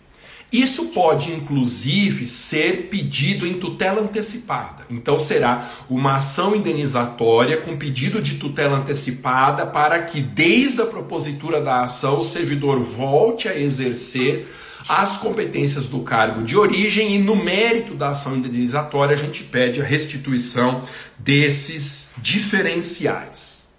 Isso 0.52 0.88
pode, 0.88 1.32
inclusive, 1.32 2.28
ser 2.28 2.88
pedido 2.90 3.46
em 3.46 3.56
tutela 3.56 4.02
antecipada. 4.02 4.86
Então, 4.90 5.20
será 5.20 5.70
uma 5.90 6.18
ação 6.18 6.56
indenizatória 6.56 7.58
com 7.58 7.76
pedido 7.76 8.22
de 8.22 8.36
tutela 8.36 8.78
antecipada 8.78 9.66
para 9.66 10.00
que, 10.04 10.22
desde 10.22 10.82
a 10.82 10.86
propositura 10.86 11.60
da 11.60 11.82
ação, 11.82 12.20
o 12.20 12.24
servidor 12.24 12.80
volte 12.80 13.50
a 13.50 13.58
exercer 13.58 14.48
as 14.88 15.18
competências 15.18 15.88
do 15.88 16.02
cargo 16.02 16.44
de 16.44 16.56
origem 16.56 17.16
e, 17.16 17.18
no 17.18 17.36
mérito 17.36 17.96
da 17.96 18.10
ação 18.10 18.38
indenizatória, 18.38 19.16
a 19.16 19.20
gente 19.20 19.44
pede 19.44 19.82
a 19.82 19.84
restituição 19.84 20.84
desses 21.18 22.12
diferenciais. 22.20 23.70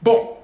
Bom, 0.00 0.39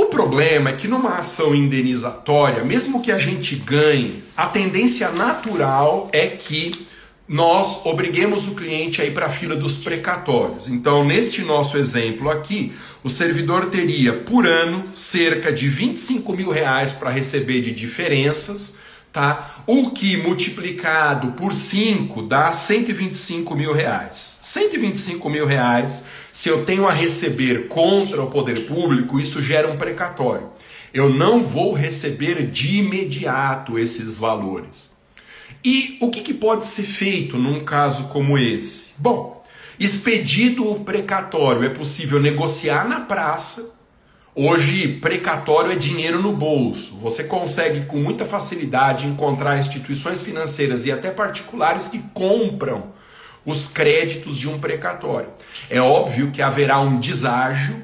o 0.00 0.06
problema 0.06 0.70
é 0.70 0.72
que 0.72 0.88
numa 0.88 1.18
ação 1.18 1.54
indenizatória, 1.54 2.64
mesmo 2.64 3.02
que 3.02 3.12
a 3.12 3.18
gente 3.18 3.54
ganhe, 3.56 4.22
a 4.36 4.46
tendência 4.46 5.10
natural 5.10 6.08
é 6.12 6.26
que 6.26 6.88
nós 7.28 7.84
obriguemos 7.84 8.48
o 8.48 8.54
cliente 8.54 9.00
a 9.00 9.04
ir 9.04 9.12
para 9.12 9.26
a 9.26 9.30
fila 9.30 9.54
dos 9.54 9.76
precatórios. 9.76 10.68
Então, 10.68 11.04
neste 11.04 11.42
nosso 11.42 11.76
exemplo 11.76 12.30
aqui, 12.30 12.72
o 13.04 13.10
servidor 13.10 13.66
teria 13.66 14.12
por 14.12 14.46
ano 14.46 14.84
cerca 14.92 15.52
de 15.52 15.68
25 15.68 16.34
mil 16.34 16.50
reais 16.50 16.92
para 16.92 17.10
receber 17.10 17.60
de 17.60 17.70
diferenças, 17.70 18.76
tá? 19.12 19.62
O 19.66 19.90
que 19.90 20.16
multiplicado 20.16 21.32
por 21.32 21.52
5 21.52 22.22
dá 22.22 22.52
125 22.52 23.54
mil 23.54 23.72
reais. 23.72 24.38
125 24.42 25.28
mil 25.28 25.46
reais, 25.46 26.04
se 26.32 26.48
eu 26.48 26.64
tenho 26.64 26.86
a 26.86 26.92
receber 26.92 27.68
contra 27.68 28.22
o 28.22 28.30
poder 28.30 28.66
público, 28.66 29.20
isso 29.20 29.42
gera 29.42 29.70
um 29.70 29.76
precatório. 29.76 30.48
Eu 30.92 31.08
não 31.08 31.42
vou 31.42 31.72
receber 31.72 32.50
de 32.50 32.78
imediato 32.78 33.78
esses 33.78 34.16
valores. 34.16 34.96
E 35.64 35.98
o 36.00 36.10
que, 36.10 36.22
que 36.22 36.34
pode 36.34 36.66
ser 36.66 36.82
feito 36.82 37.36
num 37.36 37.64
caso 37.64 38.04
como 38.04 38.38
esse? 38.38 38.90
Bom, 38.96 39.44
expedido 39.78 40.68
o 40.68 40.80
precatório, 40.80 41.64
é 41.64 41.68
possível 41.68 42.18
negociar 42.18 42.88
na 42.88 43.00
praça. 43.00 43.79
Hoje, 44.42 44.88
precatório 45.02 45.70
é 45.70 45.74
dinheiro 45.74 46.22
no 46.22 46.32
bolso. 46.32 46.96
Você 46.96 47.24
consegue 47.24 47.84
com 47.84 47.98
muita 47.98 48.24
facilidade 48.24 49.06
encontrar 49.06 49.58
instituições 49.58 50.22
financeiras 50.22 50.86
e 50.86 50.90
até 50.90 51.10
particulares 51.10 51.88
que 51.88 51.98
compram 52.14 52.84
os 53.44 53.66
créditos 53.66 54.38
de 54.38 54.48
um 54.48 54.58
precatório. 54.58 55.28
É 55.68 55.78
óbvio 55.78 56.30
que 56.30 56.40
haverá 56.40 56.80
um 56.80 56.98
deságio 56.98 57.82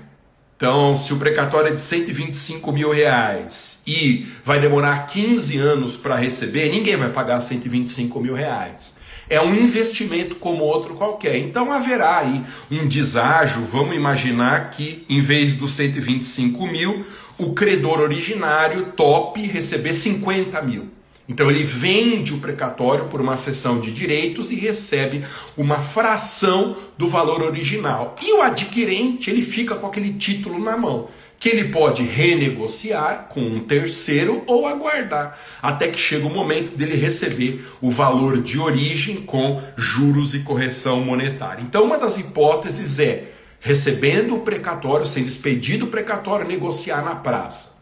então, 0.56 0.96
se 0.96 1.12
o 1.12 1.18
precatório 1.18 1.68
é 1.68 1.74
de 1.74 1.80
125 1.82 2.72
mil 2.72 2.90
reais 2.90 3.82
e 3.86 4.26
vai 4.42 4.58
demorar 4.58 5.06
15 5.06 5.58
anos 5.58 5.98
para 5.98 6.16
receber, 6.16 6.70
ninguém 6.70 6.96
vai 6.96 7.10
pagar 7.10 7.42
125 7.42 8.18
mil 8.20 8.34
reais. 8.34 8.95
É 9.28 9.40
um 9.40 9.54
investimento 9.54 10.36
como 10.36 10.62
outro 10.62 10.94
qualquer. 10.94 11.36
Então 11.36 11.72
haverá 11.72 12.18
aí 12.18 12.44
um 12.70 12.86
deságio. 12.86 13.64
Vamos 13.64 13.96
imaginar 13.96 14.70
que 14.70 15.04
em 15.08 15.20
vez 15.20 15.54
dos 15.54 15.72
125 15.72 16.66
mil, 16.66 17.04
o 17.36 17.52
credor 17.52 18.00
originário 18.00 18.92
tope 18.96 19.42
receber 19.42 19.92
50 19.92 20.62
mil. 20.62 20.88
Então 21.28 21.50
ele 21.50 21.64
vende 21.64 22.32
o 22.32 22.38
precatório 22.38 23.06
por 23.06 23.20
uma 23.20 23.36
cessão 23.36 23.80
de 23.80 23.90
direitos 23.90 24.52
e 24.52 24.54
recebe 24.54 25.24
uma 25.56 25.80
fração 25.80 26.76
do 26.96 27.08
valor 27.08 27.42
original. 27.42 28.14
E 28.22 28.32
o 28.34 28.42
adquirente 28.42 29.28
ele 29.28 29.42
fica 29.42 29.74
com 29.74 29.86
aquele 29.86 30.12
título 30.14 30.58
na 30.58 30.76
mão, 30.76 31.08
que 31.38 31.48
ele 31.48 31.68
pode 31.68 32.02
renegociar 32.02 33.26
com 33.28 33.40
um 33.40 33.60
terceiro 33.60 34.42
ou 34.46 34.66
aguardar 34.66 35.38
até 35.60 35.88
que 35.88 35.98
chega 35.98 36.26
o 36.26 36.30
momento 36.30 36.76
dele 36.76 36.96
receber 36.96 37.66
o 37.80 37.90
valor 37.90 38.40
de 38.40 38.58
origem 38.58 39.22
com 39.22 39.62
juros 39.76 40.34
e 40.34 40.40
correção 40.40 41.04
monetária. 41.04 41.62
Então 41.62 41.84
uma 41.84 41.98
das 41.98 42.18
hipóteses 42.18 42.98
é 42.98 43.32
recebendo 43.60 44.36
o 44.36 44.40
precatório, 44.40 45.04
sendo 45.04 45.26
expedido 45.26 45.86
o 45.86 45.88
precatório, 45.88 46.46
negociar 46.46 47.04
na 47.04 47.16
praça. 47.16 47.76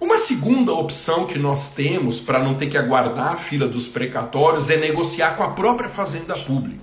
Uma 0.00 0.18
segunda 0.18 0.72
opção 0.72 1.26
que 1.26 1.38
nós 1.38 1.74
temos 1.74 2.18
para 2.18 2.42
não 2.42 2.56
ter 2.56 2.66
que 2.66 2.76
aguardar 2.76 3.34
a 3.34 3.36
fila 3.36 3.68
dos 3.68 3.86
precatórios 3.86 4.68
é 4.68 4.76
negociar 4.76 5.36
com 5.36 5.44
a 5.44 5.50
própria 5.50 5.88
fazenda 5.88 6.34
pública. 6.34 6.82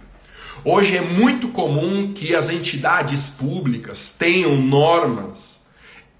Hoje 0.63 0.96
é 0.96 1.01
muito 1.01 1.50
comum 1.50 2.13
que 2.13 2.34
as 2.34 2.50
entidades 2.50 3.28
públicas 3.28 4.16
tenham 4.18 4.56
normas 4.56 5.59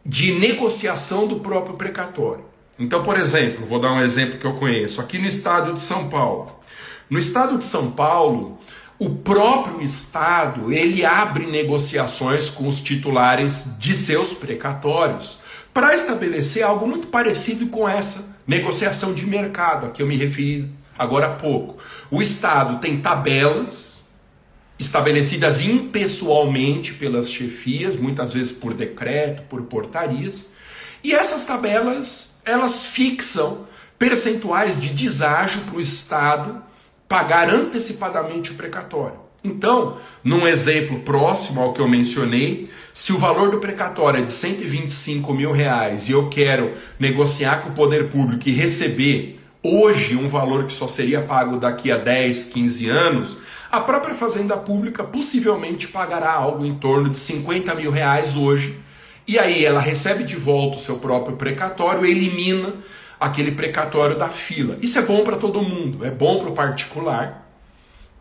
de 0.10 0.34
negociação 0.34 1.28
do 1.28 1.40
próprio 1.40 1.76
precatório. 1.76 2.44
Então, 2.80 3.04
por 3.04 3.16
exemplo, 3.16 3.64
vou 3.64 3.80
dar 3.80 3.94
um 3.94 4.02
exemplo 4.02 4.40
que 4.40 4.46
eu 4.46 4.54
conheço, 4.54 5.00
aqui 5.00 5.20
no 5.20 5.28
estado 5.28 5.72
de 5.72 5.80
São 5.80 6.10
Paulo. 6.10 6.52
No 7.08 7.20
estado 7.20 7.60
de 7.60 7.66
São 7.66 7.92
Paulo, 7.92 8.58
o 8.98 9.12
próprio 9.12 9.84
estado, 9.84 10.74
ele 10.74 11.06
abre 11.06 11.46
negociações 11.46 12.50
com 12.50 12.68
os 12.68 12.82
titulares 12.82 13.78
de 13.78 13.94
seus 13.94 14.34
precatórios 14.34 15.38
para 15.72 15.94
estabelecer 15.94 16.64
algo 16.64 16.88
muito 16.88 17.08
parecido 17.08 17.68
com 17.68 17.88
essa 17.88 18.36
negociação 18.48 19.14
de 19.14 19.28
mercado 19.28 19.86
a 19.86 19.90
que 19.92 20.02
eu 20.02 20.08
me 20.08 20.16
referi 20.16 20.72
agora 20.98 21.28
há 21.28 21.36
pouco. 21.36 21.78
O 22.10 22.20
Estado 22.20 22.80
tem 22.80 23.00
tabelas 23.00 23.99
estabelecidas 24.80 25.62
impessoalmente 25.62 26.94
pelas 26.94 27.30
chefias, 27.30 27.98
muitas 27.98 28.34
vezes 28.34 28.54
por 28.54 28.74
decreto, 28.74 29.44
por 29.50 29.64
portarias, 29.64 30.50
e 31.04 31.14
essas 31.14 31.46
tabelas 31.46 32.40
elas 32.46 32.86
fixam 32.86 33.68
percentuais 33.98 34.80
de 34.80 34.90
deságio 34.90 35.62
para 35.62 35.76
o 35.76 35.82
Estado 35.82 36.64
pagar 37.08 37.50
antecipadamente 37.50 38.52
o 38.52 38.56
precatório. 38.56 39.20
Então, 39.44 39.98
num 40.24 40.48
exemplo 40.48 41.00
próximo 41.00 41.62
ao 41.62 41.74
que 41.74 41.80
eu 41.80 41.88
mencionei, 41.88 42.70
se 42.94 43.14
o 43.14 43.18
valor 43.18 43.52
do 43.52 43.60
precatório 43.60 44.20
é 44.20 44.26
de 44.26 44.34
125 44.34 45.34
mil 45.34 45.52
reais 45.52 46.10
e 46.10 46.12
eu 46.12 46.28
quero 46.30 46.74
negociar 47.00 47.62
com 47.62 47.70
o 47.70 47.74
poder 47.74 48.10
público 48.10 48.48
e 48.48 48.52
receber 48.52 49.40
hoje 49.64 50.16
um 50.16 50.28
valor 50.28 50.66
que 50.66 50.74
só 50.74 50.88
seria 50.88 51.22
pago 51.22 51.58
daqui 51.58 51.92
a 51.92 51.98
10, 51.98 52.46
15 52.46 52.90
anos, 52.90 53.38
a 53.72 53.80
própria 53.82 54.16
Fazenda 54.16 54.58
Pública 54.58 55.04
possivelmente 55.04 55.88
pagará 55.88 56.32
algo 56.32 56.66
em 56.66 56.76
torno 56.76 57.10
de 57.10 57.18
50 57.18 57.76
mil 57.76 57.92
reais 57.92 58.36
hoje. 58.36 58.80
E 59.28 59.38
aí 59.38 59.64
ela 59.64 59.80
recebe 59.80 60.24
de 60.24 60.36
volta 60.36 60.78
o 60.78 60.80
seu 60.80 60.98
próprio 60.98 61.36
precatório, 61.36 62.06
elimina 62.06 62.74
aquele 63.20 63.52
precatório 63.52 64.18
da 64.18 64.28
fila. 64.28 64.78
Isso 64.82 64.98
é 64.98 65.02
bom 65.02 65.24
para 65.24 65.36
todo 65.36 65.62
mundo, 65.62 66.04
é 66.04 66.10
bom 66.10 66.40
para 66.40 66.50
o 66.50 66.54
particular 66.54 67.48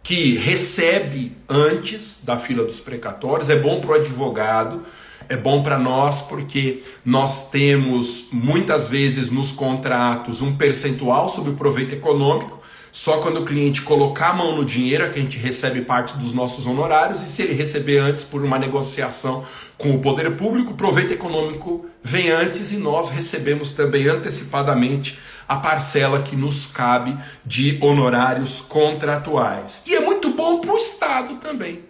que 0.02 0.36
recebe 0.36 1.36
antes 1.48 2.20
da 2.24 2.38
fila 2.38 2.64
dos 2.64 2.80
precatórios, 2.80 3.50
é 3.50 3.56
bom 3.56 3.80
para 3.80 3.90
o 3.90 3.94
advogado, 3.94 4.82
é 5.28 5.36
bom 5.36 5.62
para 5.62 5.78
nós 5.78 6.22
porque 6.22 6.82
nós 7.04 7.50
temos 7.50 8.28
muitas 8.32 8.88
vezes 8.88 9.30
nos 9.30 9.52
contratos 9.52 10.40
um 10.40 10.56
percentual 10.56 11.28
sobre 11.28 11.50
o 11.50 11.56
proveito 11.56 11.94
econômico. 11.94 12.57
Só 12.98 13.18
quando 13.18 13.42
o 13.42 13.44
cliente 13.44 13.82
colocar 13.82 14.30
a 14.30 14.32
mão 14.32 14.56
no 14.56 14.64
dinheiro 14.64 15.04
é 15.04 15.08
que 15.08 15.20
a 15.20 15.22
gente 15.22 15.38
recebe 15.38 15.82
parte 15.82 16.16
dos 16.16 16.34
nossos 16.34 16.66
honorários, 16.66 17.22
e 17.22 17.28
se 17.28 17.42
ele 17.42 17.54
receber 17.54 17.98
antes 17.98 18.24
por 18.24 18.42
uma 18.42 18.58
negociação 18.58 19.46
com 19.76 19.94
o 19.94 20.00
poder 20.00 20.36
público, 20.36 20.72
o 20.72 20.76
proveito 20.76 21.12
econômico 21.12 21.86
vem 22.02 22.28
antes 22.28 22.72
e 22.72 22.76
nós 22.76 23.10
recebemos 23.10 23.70
também 23.70 24.08
antecipadamente 24.08 25.16
a 25.46 25.54
parcela 25.54 26.22
que 26.22 26.34
nos 26.34 26.66
cabe 26.66 27.16
de 27.46 27.78
honorários 27.80 28.62
contratuais. 28.62 29.84
E 29.86 29.94
é 29.94 30.00
muito 30.00 30.30
bom 30.30 30.60
para 30.60 30.72
o 30.72 30.76
Estado 30.76 31.36
também, 31.36 31.84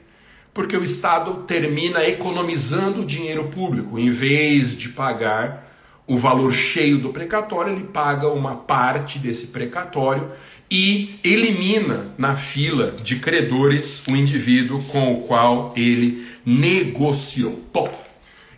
porque 0.53 0.77
o 0.77 0.85
Estado 0.85 1.43
termina 1.47 2.07
economizando 2.07 3.03
dinheiro 3.03 3.45
público, 3.45 3.99
em 3.99 4.11
vez 4.11 4.77
de 4.77 4.91
pagar 4.91 5.67
o 6.07 6.19
valor 6.19 6.53
cheio 6.53 6.99
do 6.99 7.11
precatório, 7.11 7.73
ele 7.73 7.85
paga 7.85 8.29
uma 8.29 8.57
parte 8.57 9.19
desse 9.19 9.49
precatório 9.49 10.31
e 10.71 11.19
elimina 11.25 12.07
na 12.19 12.37
fila 12.37 12.95
de 13.03 13.17
credores 13.17 14.03
o 14.07 14.15
indivíduo 14.15 14.83
com 14.85 15.13
o 15.13 15.23
qual 15.23 15.73
ele 15.77 16.27
negociou. 16.45 17.65
Bom, 17.73 17.91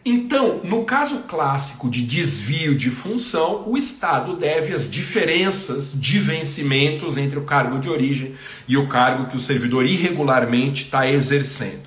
então, 0.05 0.61
no 0.65 0.85
caso 0.85 1.21
clássico 1.29 1.91
de 1.91 2.03
desvio 2.03 2.75
de 2.75 2.91
função, 2.91 3.65
o 3.67 3.77
Estado 3.77 4.35
deve 4.35 4.73
as 4.73 4.91
diferenças 4.91 5.93
de 5.95 6.19
vencimentos 6.19 7.17
entre 7.19 7.39
o 7.39 7.45
cargo 7.45 7.79
de 7.79 7.89
origem 7.89 8.35
e 8.67 8.77
o 8.77 8.89
cargo 8.89 9.27
que 9.27 9.37
o 9.37 9.41
servidor 9.41 9.85
irregularmente 9.85 10.85
está 10.85 11.07
exercendo. 11.09 11.83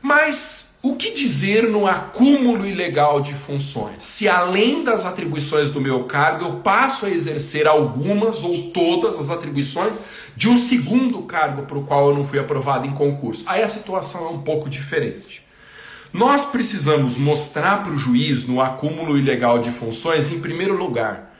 Mas 0.00 0.73
o 0.84 0.96
que 0.96 1.12
dizer 1.12 1.70
no 1.70 1.86
acúmulo 1.86 2.66
ilegal 2.66 3.18
de 3.18 3.32
funções? 3.32 4.04
Se 4.04 4.28
além 4.28 4.84
das 4.84 5.06
atribuições 5.06 5.70
do 5.70 5.80
meu 5.80 6.04
cargo, 6.04 6.44
eu 6.44 6.52
passo 6.56 7.06
a 7.06 7.10
exercer 7.10 7.66
algumas 7.66 8.44
ou 8.44 8.64
todas 8.64 9.18
as 9.18 9.30
atribuições 9.30 9.98
de 10.36 10.46
um 10.46 10.58
segundo 10.58 11.22
cargo 11.22 11.62
para 11.62 11.78
o 11.78 11.84
qual 11.84 12.10
eu 12.10 12.14
não 12.14 12.22
fui 12.22 12.38
aprovado 12.38 12.86
em 12.86 12.92
concurso. 12.92 13.44
Aí 13.46 13.62
a 13.62 13.68
situação 13.68 14.26
é 14.26 14.28
um 14.28 14.42
pouco 14.42 14.68
diferente. 14.68 15.42
Nós 16.12 16.44
precisamos 16.44 17.16
mostrar 17.16 17.82
para 17.82 17.92
o 17.94 17.98
juiz, 17.98 18.44
no 18.44 18.60
acúmulo 18.60 19.16
ilegal 19.16 19.58
de 19.58 19.70
funções, 19.70 20.30
em 20.30 20.40
primeiro 20.40 20.76
lugar, 20.76 21.33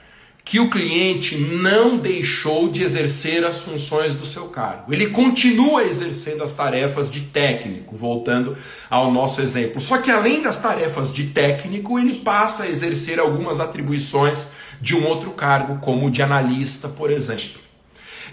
que 0.44 0.60
o 0.60 0.68
cliente 0.68 1.38
não 1.38 1.96
deixou 1.96 2.68
de 2.68 2.82
exercer 2.82 3.44
as 3.44 3.60
funções 3.60 4.12
do 4.12 4.26
seu 4.26 4.48
cargo. 4.48 4.92
Ele 4.92 5.06
continua 5.06 5.82
exercendo 5.82 6.44
as 6.44 6.52
tarefas 6.52 7.10
de 7.10 7.22
técnico, 7.22 7.96
voltando 7.96 8.56
ao 8.90 9.10
nosso 9.10 9.40
exemplo. 9.40 9.80
Só 9.80 9.98
que 9.98 10.10
além 10.10 10.42
das 10.42 10.58
tarefas 10.60 11.10
de 11.10 11.28
técnico, 11.28 11.98
ele 11.98 12.16
passa 12.16 12.64
a 12.64 12.68
exercer 12.68 13.18
algumas 13.18 13.58
atribuições 13.58 14.48
de 14.82 14.94
um 14.94 15.06
outro 15.06 15.30
cargo, 15.30 15.78
como 15.80 16.10
de 16.10 16.22
analista, 16.22 16.88
por 16.88 17.10
exemplo. 17.10 17.60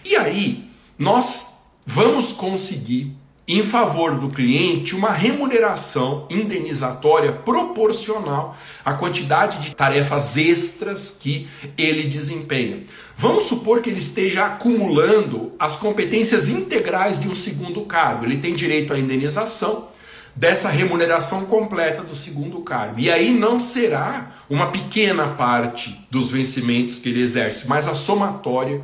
E 0.04 0.18
aí, 0.18 0.70
nós 1.00 1.60
vamos 1.86 2.34
conseguir 2.34 3.16
em 3.52 3.64
favor 3.64 4.16
do 4.16 4.30
cliente 4.30 4.96
uma 4.96 5.12
remuneração 5.12 6.26
indenizatória 6.30 7.34
proporcional 7.34 8.56
à 8.86 8.94
quantidade 8.94 9.60
de 9.60 9.76
tarefas 9.76 10.38
extras 10.38 11.18
que 11.20 11.50
ele 11.78 12.04
desempenha. 12.04 12.84
Vamos 13.18 13.44
supor 13.44 13.82
que 13.82 13.90
ele 13.90 14.00
esteja 14.00 14.46
acumulando 14.46 15.52
as 15.60 15.76
competências 15.76 16.50
integrais 16.50 17.20
de 17.20 17.28
um 17.28 17.36
segundo 17.36 17.82
cargo. 17.82 18.24
Ele 18.24 18.38
tem 18.38 18.56
direito 18.56 18.94
à 18.94 19.00
indenização 19.00 19.90
dessa 20.34 20.70
remuneração 20.70 21.46
completa 21.46 22.04
do 22.04 22.16
segundo 22.16 22.62
cargo. 22.62 23.00
E 23.00 23.12
aí 23.12 23.34
não 23.34 23.60
será 23.60 24.32
uma 24.50 24.72
pequena 24.72 25.28
parte 25.28 26.08
dos 26.10 26.32
vencimentos 26.32 27.00
que 27.00 27.10
ele 27.10 27.22
exerce, 27.22 27.68
mas 27.68 27.86
a 27.86 27.94
somatória 27.94 28.82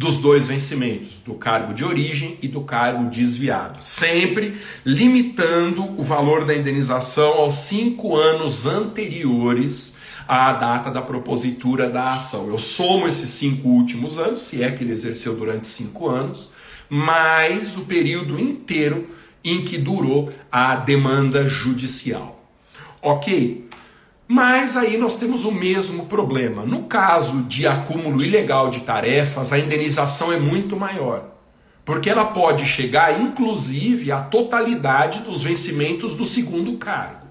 dos 0.00 0.16
dois 0.16 0.48
vencimentos, 0.48 1.18
do 1.26 1.34
cargo 1.34 1.74
de 1.74 1.84
origem 1.84 2.38
e 2.40 2.48
do 2.48 2.62
cargo 2.62 3.10
desviado, 3.10 3.84
sempre 3.84 4.56
limitando 4.82 5.82
o 6.00 6.02
valor 6.02 6.46
da 6.46 6.54
indenização 6.54 7.32
aos 7.32 7.52
cinco 7.52 8.16
anos 8.16 8.64
anteriores 8.64 9.98
à 10.26 10.54
data 10.54 10.90
da 10.90 11.02
propositura 11.02 11.86
da 11.86 12.08
ação. 12.08 12.48
Eu 12.48 12.56
somo 12.56 13.06
esses 13.06 13.28
cinco 13.28 13.68
últimos 13.68 14.16
anos, 14.16 14.40
se 14.40 14.62
é 14.62 14.70
que 14.70 14.82
ele 14.82 14.94
exerceu 14.94 15.36
durante 15.36 15.66
cinco 15.66 16.08
anos, 16.08 16.52
mais 16.88 17.76
o 17.76 17.82
período 17.82 18.40
inteiro 18.40 19.06
em 19.44 19.66
que 19.66 19.76
durou 19.76 20.32
a 20.50 20.76
demanda 20.76 21.46
judicial. 21.46 22.42
Ok? 23.02 23.68
Mas 24.32 24.76
aí 24.76 24.96
nós 24.96 25.16
temos 25.16 25.44
o 25.44 25.50
mesmo 25.50 26.06
problema. 26.06 26.64
No 26.64 26.84
caso 26.84 27.42
de 27.48 27.66
acúmulo 27.66 28.24
ilegal 28.24 28.70
de 28.70 28.82
tarefas, 28.82 29.52
a 29.52 29.58
indenização 29.58 30.32
é 30.32 30.38
muito 30.38 30.76
maior. 30.76 31.32
Porque 31.84 32.08
ela 32.08 32.26
pode 32.26 32.64
chegar, 32.64 33.20
inclusive, 33.20 34.12
à 34.12 34.20
totalidade 34.20 35.22
dos 35.22 35.42
vencimentos 35.42 36.14
do 36.14 36.24
segundo 36.24 36.74
cargo. 36.74 37.26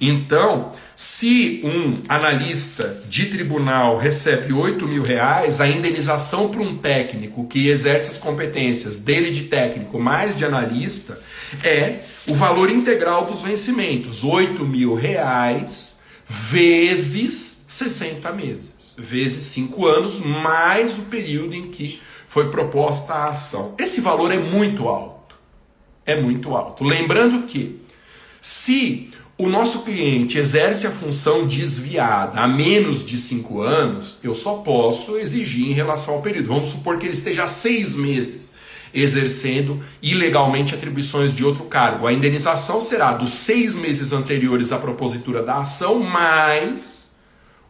Então, 0.00 0.72
se 0.96 1.60
um 1.62 1.98
analista 2.08 3.02
de 3.06 3.26
tribunal 3.26 3.98
recebe 3.98 4.54
8 4.54 4.88
mil 4.88 5.02
reais, 5.02 5.60
a 5.60 5.68
indenização 5.68 6.48
para 6.48 6.62
um 6.62 6.78
técnico 6.78 7.46
que 7.46 7.68
exerce 7.68 8.08
as 8.08 8.16
competências 8.16 8.96
dele 8.96 9.30
de 9.32 9.44
técnico 9.44 9.98
mais 9.98 10.34
de 10.34 10.46
analista 10.46 11.20
é 11.62 11.96
o 12.26 12.32
valor 12.32 12.70
integral 12.70 13.26
dos 13.26 13.42
vencimentos, 13.42 14.24
8 14.24 14.64
mil 14.64 14.94
reais 14.94 15.97
vezes 16.28 17.64
60 17.68 18.30
meses, 18.32 18.72
vezes 18.96 19.44
5 19.44 19.86
anos, 19.86 20.18
mais 20.20 20.98
o 20.98 21.02
período 21.02 21.54
em 21.54 21.70
que 21.70 22.00
foi 22.26 22.50
proposta 22.50 23.14
a 23.14 23.28
ação. 23.30 23.74
Esse 23.78 24.00
valor 24.00 24.30
é 24.30 24.38
muito 24.38 24.86
alto. 24.88 25.36
É 26.04 26.20
muito 26.20 26.54
alto. 26.54 26.84
Lembrando 26.84 27.46
que, 27.46 27.80
se 28.40 29.10
o 29.38 29.48
nosso 29.48 29.80
cliente 29.82 30.36
exerce 30.36 30.86
a 30.86 30.90
função 30.90 31.46
desviada 31.46 32.40
há 32.40 32.48
menos 32.48 33.06
de 33.06 33.16
5 33.16 33.60
anos, 33.62 34.18
eu 34.22 34.34
só 34.34 34.56
posso 34.56 35.16
exigir 35.16 35.68
em 35.68 35.72
relação 35.72 36.14
ao 36.14 36.22
período. 36.22 36.48
Vamos 36.48 36.70
supor 36.70 36.98
que 36.98 37.06
ele 37.06 37.14
esteja 37.14 37.44
há 37.44 37.46
6 37.46 37.94
meses 37.94 38.57
exercendo 38.92 39.80
ilegalmente 40.02 40.74
atribuições 40.74 41.32
de 41.32 41.44
outro 41.44 41.64
cargo. 41.64 42.06
A 42.06 42.12
indenização 42.12 42.80
será 42.80 43.12
dos 43.12 43.30
seis 43.30 43.74
meses 43.74 44.12
anteriores 44.12 44.72
à 44.72 44.78
propositura 44.78 45.42
da 45.42 45.58
ação, 45.58 46.00
mais 46.00 47.16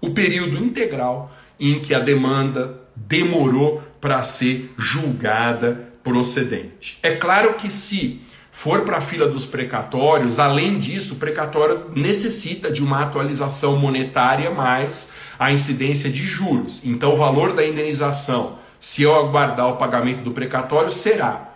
o 0.01 0.11
período 0.11 0.63
integral 0.63 1.33
em 1.59 1.81
que 1.81 1.95
a 1.95 1.99
demanda 1.99 2.81
demorou 2.95 3.83
para 4.01 4.23
ser 4.23 4.73
julgada 4.77 5.89
procedente. 6.03 6.99
É 7.03 7.17
claro 7.17 7.55
que 7.55 7.71
se 7.71 8.23
for 8.51 8.81
para 8.81 8.99
a 8.99 9.01
fila 9.01 9.29
dos 9.29 9.47
precatórios, 9.47 10.39
além 10.39 10.79
disso, 10.79 11.15
o 11.15 11.17
precatório 11.19 11.91
necessita 11.95 12.73
de 12.73 12.83
uma 12.83 13.03
atualização 13.03 13.77
monetária 13.77 14.51
mais 14.51 15.11
a 15.39 15.53
incidência 15.53 16.11
de 16.11 16.25
juros. 16.25 16.85
Então, 16.85 17.13
o 17.13 17.17
valor 17.17 17.55
da 17.55 17.65
indenização 17.65 18.58
se 18.79 19.03
eu 19.03 19.15
aguardar 19.15 19.69
o 19.69 19.77
pagamento 19.77 20.23
do 20.23 20.33
precatório, 20.33 20.91
será 20.91 21.49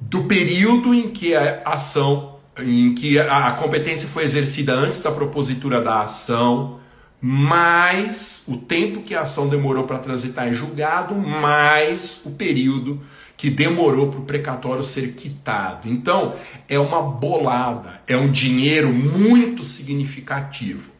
do 0.00 0.24
período 0.24 0.94
em 0.94 1.10
que 1.10 1.34
a 1.36 1.60
ação, 1.64 2.36
em 2.58 2.94
que 2.94 3.18
a 3.18 3.50
competência 3.52 4.08
foi 4.08 4.24
exercida 4.24 4.72
antes 4.72 5.00
da 5.00 5.12
propositura 5.12 5.80
da 5.80 6.00
ação, 6.00 6.80
mais 7.20 8.44
o 8.48 8.56
tempo 8.56 9.02
que 9.02 9.14
a 9.14 9.20
ação 9.20 9.46
demorou 9.46 9.84
para 9.84 9.98
transitar 9.98 10.48
em 10.48 10.54
julgado, 10.54 11.14
mais 11.14 12.22
o 12.24 12.30
período 12.30 13.00
que 13.36 13.50
demorou 13.50 14.10
para 14.10 14.20
o 14.20 14.24
precatório 14.24 14.82
ser 14.82 15.12
quitado. 15.14 15.88
Então, 15.88 16.34
é 16.68 16.78
uma 16.78 17.02
bolada, 17.02 18.00
é 18.06 18.16
um 18.16 18.30
dinheiro 18.30 18.92
muito 18.92 19.64
significativo. 19.64 20.90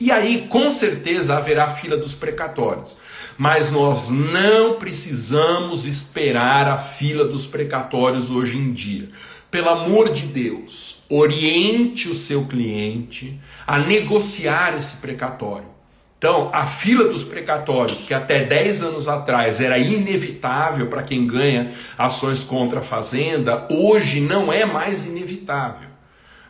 E 0.00 0.10
aí, 0.10 0.46
com 0.48 0.70
certeza, 0.70 1.36
haverá 1.36 1.70
fila 1.70 1.96
dos 1.96 2.14
precatórios. 2.14 2.98
Mas 3.38 3.70
nós 3.70 4.10
não 4.10 4.74
precisamos 4.74 5.86
esperar 5.86 6.68
a 6.68 6.78
fila 6.78 7.24
dos 7.24 7.46
precatórios 7.46 8.30
hoje 8.30 8.56
em 8.56 8.72
dia. 8.72 9.08
Pelo 9.50 9.68
amor 9.68 10.10
de 10.10 10.26
Deus, 10.26 11.04
oriente 11.08 12.08
o 12.08 12.14
seu 12.14 12.44
cliente 12.46 13.38
a 13.66 13.78
negociar 13.78 14.76
esse 14.76 14.96
precatório. 14.96 15.76
Então, 16.18 16.50
a 16.52 16.66
fila 16.66 17.04
dos 17.04 17.22
precatórios, 17.22 18.02
que 18.02 18.14
até 18.14 18.42
10 18.42 18.82
anos 18.82 19.06
atrás 19.06 19.60
era 19.60 19.78
inevitável 19.78 20.86
para 20.88 21.02
quem 21.02 21.26
ganha 21.26 21.72
ações 21.96 22.42
contra 22.42 22.80
a 22.80 22.82
fazenda, 22.82 23.66
hoje 23.70 24.20
não 24.20 24.50
é 24.50 24.64
mais 24.64 25.06
inevitável. 25.06 25.85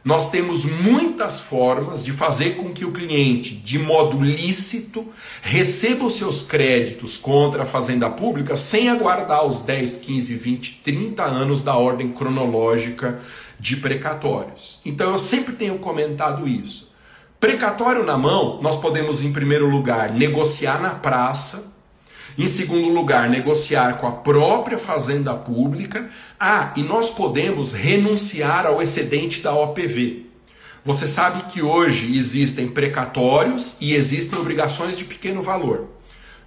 Nós 0.06 0.30
temos 0.30 0.64
muitas 0.64 1.40
formas 1.40 2.04
de 2.04 2.12
fazer 2.12 2.54
com 2.54 2.72
que 2.72 2.84
o 2.84 2.92
cliente, 2.92 3.56
de 3.56 3.76
modo 3.76 4.24
lícito, 4.24 5.04
receba 5.42 6.04
os 6.04 6.14
seus 6.14 6.42
créditos 6.42 7.16
contra 7.16 7.64
a 7.64 7.66
fazenda 7.66 8.08
pública 8.08 8.56
sem 8.56 8.88
aguardar 8.88 9.44
os 9.44 9.62
10, 9.62 9.96
15, 9.96 10.34
20, 10.36 10.80
30 10.84 11.24
anos 11.24 11.60
da 11.60 11.74
ordem 11.74 12.12
cronológica 12.12 13.18
de 13.58 13.78
precatórios. 13.78 14.80
Então 14.86 15.10
eu 15.10 15.18
sempre 15.18 15.54
tenho 15.54 15.76
comentado 15.80 16.46
isso. 16.46 16.92
Precatório 17.40 18.04
na 18.04 18.16
mão, 18.16 18.60
nós 18.62 18.76
podemos, 18.76 19.24
em 19.24 19.32
primeiro 19.32 19.68
lugar, 19.68 20.12
negociar 20.12 20.80
na 20.80 20.90
praça 20.90 21.65
em 22.38 22.46
segundo 22.46 22.88
lugar, 22.88 23.29
negociar 23.29 23.99
com 23.99 24.07
a 24.07 24.12
própria 24.12 24.79
fazenda 24.79 25.35
pública. 25.35 26.11
Ah, 26.38 26.72
e 26.77 26.83
nós 26.83 27.11
podemos 27.11 27.72
renunciar 27.72 28.66
ao 28.66 28.83
excedente 28.83 29.40
da 29.40 29.55
OPV. 29.55 30.27
Você 30.85 31.07
sabe 31.07 31.44
que 31.53 31.62
hoje 31.62 32.16
existem 32.16 32.68
precatórios 32.68 33.77
e 33.81 33.94
existem 33.94 34.38
obrigações 34.38 34.96
de 34.96 35.05
pequeno 35.05 35.42
valor. 35.42 35.88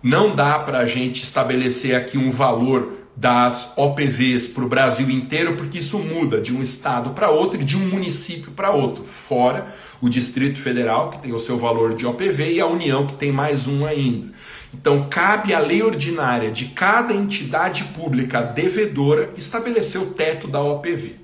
Não 0.02 0.34
dá 0.34 0.60
para 0.60 0.80
a 0.80 0.86
gente 0.86 1.23
estabelecer 1.23 1.95
aqui 1.95 2.17
um 2.17 2.32
valor 2.32 2.99
das 3.19 3.73
OPVs 3.75 4.47
para 4.47 4.63
o 4.63 4.69
Brasil 4.69 5.10
inteiro, 5.10 5.58
porque 5.58 5.80
isso 5.80 5.99
muda 5.99 6.39
de 6.39 6.56
um 6.56 6.62
estado 6.62 7.10
para 7.10 7.30
outro 7.30 7.60
e 7.60 7.65
de 7.65 7.75
um 7.75 7.86
município 7.89 8.52
para 8.52 8.71
outro, 8.71 9.04
fora 9.04 9.75
o 10.02 10.08
Distrito 10.08 10.58
Federal, 10.58 11.10
que 11.10 11.19
tem 11.19 11.34
o 11.34 11.39
seu 11.39 11.58
valor 11.58 11.93
de 11.93 12.06
OPV, 12.06 12.54
e 12.54 12.62
a 12.62 12.65
União, 12.65 13.06
que 13.06 13.15
tem 13.15 13.34
mais 13.34 13.67
um 13.67 13.86
ainda. 13.86 14.32
Então, 14.73 15.10
cabe 15.10 15.53
à 15.53 15.60
lei 15.60 15.82
ordinária 15.82 16.51
de 16.51 16.65
cada 16.65 17.13
entidade 17.13 17.86
pública 17.86 18.41
devedora 18.41 19.32
estabelecer 19.36 20.01
o 20.01 20.08
teto 20.08 20.47
da 20.47 20.62
OPV. 20.62 21.15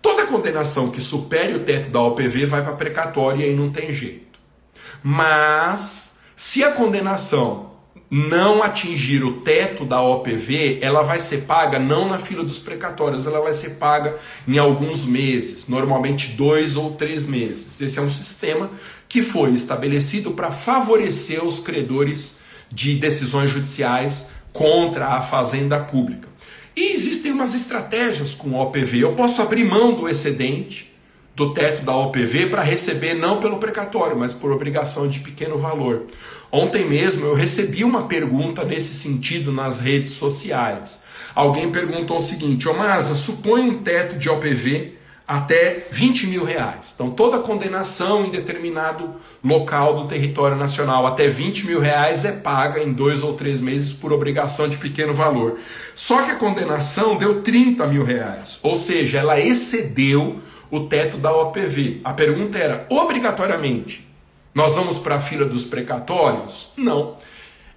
Toda 0.00 0.26
condenação 0.26 0.90
que 0.90 1.00
supere 1.00 1.54
o 1.54 1.64
teto 1.64 1.90
da 1.90 2.00
OPV 2.00 2.46
vai 2.46 2.62
para 2.62 2.72
precatória 2.72 3.44
e 3.44 3.48
aí 3.48 3.56
não 3.56 3.70
tem 3.70 3.92
jeito. 3.92 4.38
Mas, 5.02 6.18
se 6.36 6.62
a 6.62 6.70
condenação 6.70 7.68
não 8.10 8.62
atingir 8.62 9.22
o 9.22 9.40
teto 9.40 9.84
da 9.84 10.00
OPV, 10.00 10.78
ela 10.80 11.02
vai 11.02 11.20
ser 11.20 11.42
paga 11.42 11.78
não 11.78 12.08
na 12.08 12.18
fila 12.18 12.42
dos 12.42 12.58
precatórios, 12.58 13.26
ela 13.26 13.40
vai 13.40 13.52
ser 13.52 13.70
paga 13.70 14.16
em 14.46 14.56
alguns 14.56 15.04
meses, 15.04 15.66
normalmente 15.68 16.28
dois 16.28 16.74
ou 16.74 16.92
três 16.92 17.26
meses. 17.26 17.80
Esse 17.80 17.98
é 17.98 18.02
um 18.02 18.08
sistema 18.08 18.70
que 19.08 19.22
foi 19.22 19.50
estabelecido 19.50 20.30
para 20.30 20.50
favorecer 20.50 21.44
os 21.44 21.60
credores 21.60 22.37
de 22.70 22.94
decisões 22.96 23.50
judiciais 23.50 24.30
contra 24.52 25.08
a 25.08 25.22
fazenda 25.22 25.78
pública. 25.78 26.28
E 26.76 26.92
existem 26.92 27.32
umas 27.32 27.54
estratégias 27.54 28.34
com 28.34 28.50
o 28.50 28.60
OPV. 28.60 28.98
Eu 28.98 29.14
posso 29.14 29.42
abrir 29.42 29.64
mão 29.64 29.94
do 29.94 30.08
excedente 30.08 30.92
do 31.34 31.54
teto 31.54 31.82
da 31.82 31.96
OPV 31.96 32.46
para 32.46 32.62
receber 32.62 33.14
não 33.14 33.40
pelo 33.40 33.58
precatório, 33.58 34.18
mas 34.18 34.34
por 34.34 34.50
obrigação 34.50 35.08
de 35.08 35.20
pequeno 35.20 35.56
valor. 35.56 36.06
Ontem 36.50 36.84
mesmo 36.84 37.26
eu 37.26 37.34
recebi 37.34 37.84
uma 37.84 38.08
pergunta 38.08 38.64
nesse 38.64 38.94
sentido 38.94 39.52
nas 39.52 39.78
redes 39.78 40.12
sociais. 40.12 41.00
Alguém 41.34 41.70
perguntou 41.70 42.16
o 42.16 42.20
seguinte: 42.20 42.68
Ô 42.68 42.74
Masa, 42.74 43.14
supõe 43.14 43.62
um 43.62 43.82
teto 43.82 44.18
de 44.18 44.28
OPV 44.28 44.97
até 45.28 45.86
20 45.90 46.28
mil 46.28 46.42
reais. 46.42 46.92
Então, 46.94 47.10
toda 47.10 47.38
condenação 47.40 48.24
em 48.24 48.30
determinado 48.30 49.14
local 49.44 49.94
do 49.94 50.08
território 50.08 50.56
nacional 50.56 51.06
até 51.06 51.28
20 51.28 51.66
mil 51.66 51.80
reais 51.80 52.24
é 52.24 52.32
paga 52.32 52.82
em 52.82 52.94
dois 52.94 53.22
ou 53.22 53.34
três 53.34 53.60
meses 53.60 53.92
por 53.92 54.10
obrigação 54.10 54.66
de 54.66 54.78
pequeno 54.78 55.12
valor. 55.12 55.58
Só 55.94 56.22
que 56.22 56.30
a 56.30 56.36
condenação 56.36 57.18
deu 57.18 57.42
30 57.42 57.86
mil 57.88 58.04
reais, 58.04 58.58
ou 58.62 58.74
seja, 58.74 59.18
ela 59.18 59.38
excedeu 59.38 60.40
o 60.70 60.80
teto 60.80 61.18
da 61.18 61.30
OPV. 61.30 62.00
A 62.02 62.14
pergunta 62.14 62.56
era: 62.56 62.86
obrigatoriamente, 62.88 64.08
nós 64.54 64.76
vamos 64.76 64.96
para 64.96 65.16
a 65.16 65.20
fila 65.20 65.44
dos 65.44 65.64
precatórios? 65.64 66.72
Não 66.74 67.16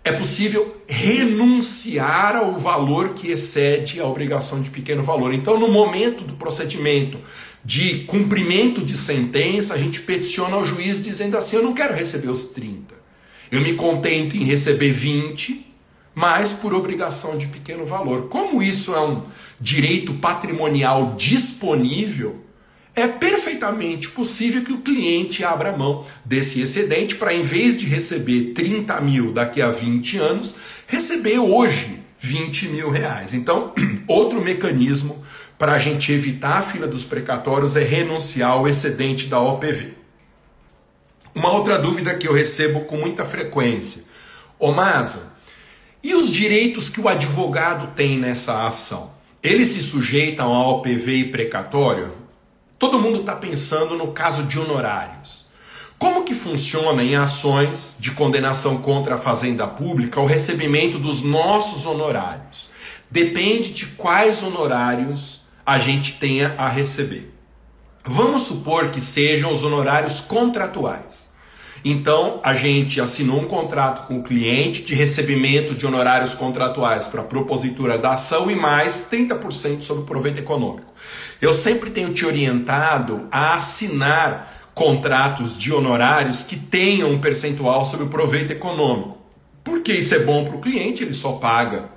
é 0.04 0.12
possível 0.12 0.82
renunciar 0.88 2.36
ao 2.36 2.58
valor 2.58 3.14
que 3.14 3.30
excede 3.30 4.00
a 4.00 4.06
obrigação 4.06 4.62
de 4.62 4.70
pequeno 4.70 5.04
valor. 5.04 5.34
Então, 5.34 5.60
no 5.60 5.68
momento 5.68 6.24
do 6.24 6.34
procedimento 6.34 7.20
de 7.64 8.00
cumprimento 8.06 8.84
de 8.84 8.98
sentença, 8.98 9.76
a 9.76 9.78
gente 9.78 10.02
peticiona 10.02 10.56
ao 10.56 10.66
juiz 10.66 11.04
dizendo 11.04 11.38
assim: 11.38 11.58
eu 11.58 11.64
não 11.64 11.74
quero 11.74 11.94
receber 11.94 12.30
os 12.30 12.46
30. 12.46 12.96
Eu 13.52 13.62
me 13.62 13.74
contento 13.74 14.36
em 14.36 14.44
receber 14.44 14.92
20, 14.92 15.68
mas 16.16 16.54
por 16.54 16.74
obrigação 16.74 17.38
de 17.38 17.48
pequeno 17.48 17.86
valor. 17.86 18.28
Como 18.28 18.64
isso 18.64 18.96
é 18.96 19.02
um 19.02 19.24
direito 19.60 20.14
patrimonial 20.16 21.14
disponível, 21.16 22.42
é 22.96 23.08
perfeitamente 23.08 24.10
possível 24.10 24.64
que 24.64 24.74
o 24.74 24.82
cliente 24.82 25.44
abra 25.44 25.76
mão 25.76 26.06
desse 26.26 26.62
excedente 26.62 27.16
para, 27.16 27.34
em 27.34 27.44
vez 27.44 27.78
de 27.78 27.86
receber 27.86 28.52
30 28.54 29.00
mil 29.02 29.32
daqui 29.32 29.62
a 29.62 29.72
20 29.72 30.18
anos, 30.18 30.56
receber 30.88 31.40
hoje 31.40 32.02
20 32.20 32.68
mil 32.68 32.90
reais. 32.90 33.34
Então, 33.34 33.74
outro 34.08 34.42
mecanismo 34.42 35.24
para 35.58 35.74
a 35.74 35.80
gente 35.80 36.12
evitar 36.12 36.58
a 36.58 36.62
fila 36.62 36.88
dos 36.88 37.04
precatórios 37.04 37.76
é 37.76 37.84
renunciar 37.84 38.52
ao 38.52 38.68
excedente 38.68 39.28
da 39.28 39.40
OPV. 39.40 39.94
Uma 41.34 41.52
outra 41.52 41.80
dúvida 41.80 42.14
que 42.16 42.28
eu 42.28 42.34
recebo 42.34 42.82
com 42.82 42.98
muita 42.98 43.26
frequência: 43.26 44.04
Ô 44.60 44.72
Masa, 44.72 45.32
e 46.04 46.14
os 46.14 46.30
direitos 46.30 46.90
que 46.90 47.00
o 47.00 47.08
advogado 47.08 47.96
tem 47.96 48.20
nessa 48.20 48.68
ação? 48.68 49.14
Eles 49.42 49.70
se 49.70 49.82
sujeitam 49.82 50.54
a 50.54 50.68
OPV 50.68 51.16
e 51.16 51.32
precatório? 51.32 52.21
Todo 52.82 52.98
mundo 52.98 53.20
está 53.20 53.36
pensando 53.36 53.96
no 53.96 54.08
caso 54.08 54.42
de 54.42 54.58
honorários. 54.58 55.46
Como 56.00 56.24
que 56.24 56.34
funciona 56.34 57.04
em 57.04 57.16
ações 57.16 57.96
de 58.00 58.10
condenação 58.10 58.82
contra 58.82 59.14
a 59.14 59.18
fazenda 59.20 59.68
pública 59.68 60.20
o 60.20 60.26
recebimento 60.26 60.98
dos 60.98 61.22
nossos 61.22 61.86
honorários? 61.86 62.72
Depende 63.08 63.70
de 63.70 63.86
quais 63.86 64.42
honorários 64.42 65.42
a 65.64 65.78
gente 65.78 66.14
tenha 66.14 66.56
a 66.58 66.68
receber. 66.68 67.32
Vamos 68.04 68.42
supor 68.42 68.90
que 68.90 69.00
sejam 69.00 69.54
os 69.54 69.64
honorários 69.64 70.20
contratuais. 70.20 71.30
Então, 71.86 72.40
a 72.44 72.56
gente 72.56 73.00
assinou 73.00 73.42
um 73.42 73.48
contrato 73.48 74.08
com 74.08 74.18
o 74.18 74.24
cliente 74.24 74.82
de 74.82 74.96
recebimento 74.96 75.76
de 75.76 75.86
honorários 75.86 76.34
contratuais 76.34 77.08
para 77.08 77.22
a 77.22 77.26
propositura 77.26 78.00
da 78.00 78.14
ação 78.14 78.50
e 78.50 78.56
mais 78.56 79.08
30% 79.12 79.84
sobre 79.84 80.02
o 80.02 80.06
proveito 80.08 80.40
econômico. 80.40 80.92
Eu 81.42 81.54
sempre 81.54 81.90
tenho 81.90 82.14
te 82.14 82.24
orientado 82.24 83.28
a 83.32 83.56
assinar 83.56 84.70
contratos 84.76 85.58
de 85.58 85.74
honorários 85.74 86.44
que 86.44 86.56
tenham 86.56 87.12
um 87.12 87.20
percentual 87.20 87.84
sobre 87.84 88.06
o 88.06 88.10
proveito 88.10 88.52
econômico. 88.52 89.18
Porque 89.64 89.92
isso 89.92 90.14
é 90.14 90.20
bom 90.20 90.46
para 90.46 90.56
o 90.56 90.62
cliente, 90.62 91.04
ele 91.04 91.14
só 91.14 91.34
paga 91.34 91.90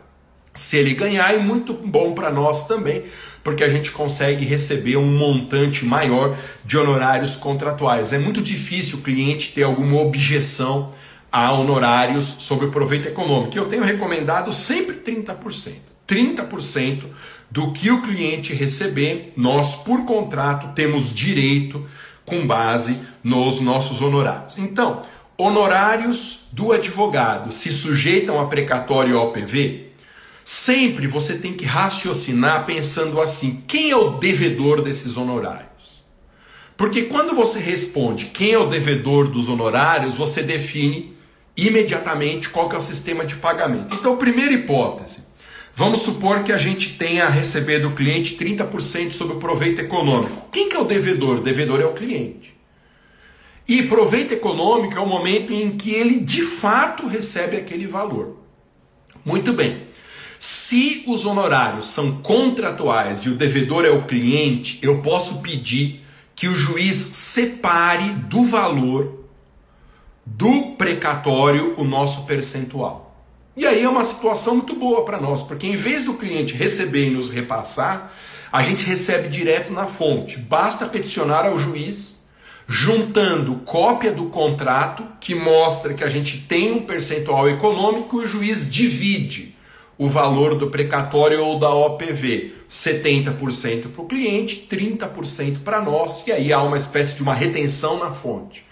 se 0.54 0.76
ele 0.76 0.94
ganhar, 0.94 1.35
e 1.35 1.38
muito 1.38 1.74
bom 1.74 2.14
para 2.14 2.30
nós 2.30 2.68
também, 2.68 3.02
porque 3.42 3.64
a 3.64 3.68
gente 3.68 3.90
consegue 3.90 4.44
receber 4.44 4.96
um 4.96 5.07
montante 5.07 5.85
maior 5.85 6.37
de 6.64 6.78
honorários 6.78 7.35
contratuais. 7.35 8.12
É 8.12 8.18
muito 8.18 8.40
difícil 8.40 8.98
o 8.98 9.02
cliente 9.02 9.52
ter 9.52 9.64
alguma 9.64 10.00
objeção 10.00 10.92
a 11.33 11.52
honorários 11.52 12.24
sobre 12.24 12.66
o 12.66 12.70
proveito 12.70 13.09
econômico. 13.09 13.59
Eu 13.59 13.66
tenho 13.66 13.83
recomendado 13.83 14.52
sempre 14.52 14.94
30%. 14.94 15.72
30% 16.07 17.04
do 17.55 17.71
que 17.71 17.88
o 17.88 18.03
cliente 18.03 18.53
receber, 18.53 19.33
nós, 19.37 19.77
por 19.77 20.05
contrato, 20.05 20.75
temos 20.75 21.14
direito 21.14 21.87
com 22.25 22.45
base 22.45 22.99
nos 23.23 23.61
nossos 23.61 24.03
honorários. 24.03 24.59
Então, 24.59 25.05
honorários 25.38 26.49
do 26.51 26.73
advogado 26.73 27.53
se 27.53 27.71
sujeitam 27.71 28.40
a 28.40 28.47
precatório 28.47 29.17
OPV? 29.17 29.93
Sempre 30.45 31.07
você 31.07 31.37
tem 31.37 31.53
que 31.53 31.64
raciocinar 31.64 32.67
pensando 32.67 33.21
assim: 33.21 33.62
quem 33.69 33.88
é 33.88 33.97
o 33.97 34.19
devedor 34.19 34.83
desses 34.83 35.17
honorários? 35.17 36.03
Porque 36.77 37.03
quando 37.03 37.37
você 37.37 37.61
responde 37.61 38.25
quem 38.35 38.51
é 38.51 38.59
o 38.59 38.67
devedor 38.67 39.29
dos 39.29 39.49
honorários, 39.49 40.17
você 40.17 40.43
define 40.43 41.17
imediatamente 41.57 42.49
qual 42.49 42.69
é 42.73 42.77
o 42.77 42.83
sistema 42.83 43.25
de 43.25 43.37
pagamento. 43.37 43.95
Então, 43.95 44.17
primeira 44.17 44.53
hipótese, 44.53 45.24
Vamos 45.77 46.03
supor 46.03 46.45
que 46.45 46.53
a 46.53 46.59
gente 46.59 46.97
tenha 46.97 47.27
a 47.27 47.29
receber 47.29 47.81
do 47.81 47.91
cliente 47.91 48.37
30% 48.37 49.11
sobre 49.11 49.37
o 49.37 49.41
proveito 49.41 49.81
econômico. 49.81 50.49
Quem 50.53 50.69
que 50.69 50.77
é 50.77 50.79
o 50.79 50.85
devedor? 50.85 51.39
O 51.39 51.43
devedor 51.43 51.81
é 51.81 51.85
o 51.85 51.93
cliente. 51.93 52.55
E 53.67 53.83
proveito 53.83 54.33
econômico 54.33 54.97
é 54.97 55.01
o 55.01 55.07
momento 55.07 55.53
em 55.53 55.77
que 55.77 55.91
ele 55.93 56.21
de 56.21 56.43
fato 56.43 57.09
recebe 57.09 57.57
aquele 57.57 57.89
valor. 57.89 58.37
Muito 59.25 59.53
bem. 59.53 59.83
Se 60.39 61.03
os 61.09 61.27
honorários 61.27 61.89
são 61.89 62.19
contratuais 62.19 63.23
e 63.23 63.31
o 63.31 63.35
devedor 63.35 63.85
é 63.85 63.91
o 63.91 64.05
cliente, 64.05 64.79
eu 64.81 65.03
posso 65.03 65.41
pedir 65.41 66.05
que 66.37 66.47
o 66.47 66.55
juiz 66.55 66.97
separe 66.97 68.11
do 68.11 68.45
valor 68.45 69.25
do 70.25 70.77
precatório 70.77 71.75
o 71.77 71.83
nosso 71.85 72.27
percentual. 72.27 73.04
E 73.57 73.64
aí 73.67 73.83
é 73.83 73.88
uma 73.88 74.03
situação 74.03 74.57
muito 74.57 74.75
boa 74.75 75.05
para 75.05 75.21
nós, 75.21 75.43
porque 75.43 75.67
em 75.67 75.77
vez 75.77 76.05
do 76.05 76.14
cliente 76.14 76.55
receber 76.55 77.07
e 77.07 77.11
nos 77.11 77.31
repassar, 77.31 78.12
a 78.51 78.62
gente 78.62 78.85
recebe 78.85 79.29
direto 79.29 79.73
na 79.73 79.87
fonte. 79.87 80.38
Basta 80.38 80.87
peticionar 80.87 81.47
ao 81.47 81.57
juiz, 81.57 82.25
juntando 82.67 83.61
cópia 83.64 84.11
do 84.11 84.27
contrato 84.27 85.07
que 85.21 85.37
mostra 85.37 85.95
que 85.95 86.03
a 86.03 86.09
gente 86.09 86.38
tem 86.38 86.73
um 86.73 86.83
percentual 86.83 87.49
econômico 87.49 88.21
e 88.21 88.25
o 88.25 88.27
juiz 88.27 88.69
divide 88.69 89.55
o 89.97 90.09
valor 90.09 90.57
do 90.57 90.69
precatório 90.69 91.45
ou 91.45 91.57
da 91.57 91.73
OPV. 91.73 92.55
70% 92.69 93.93
para 93.93 94.03
o 94.03 94.07
cliente, 94.07 94.67
30% 94.69 95.59
para 95.62 95.81
nós, 95.81 96.27
e 96.27 96.33
aí 96.33 96.53
há 96.53 96.61
uma 96.61 96.77
espécie 96.77 97.14
de 97.14 97.23
uma 97.23 97.35
retenção 97.35 98.01
na 98.01 98.11
fonte 98.11 98.63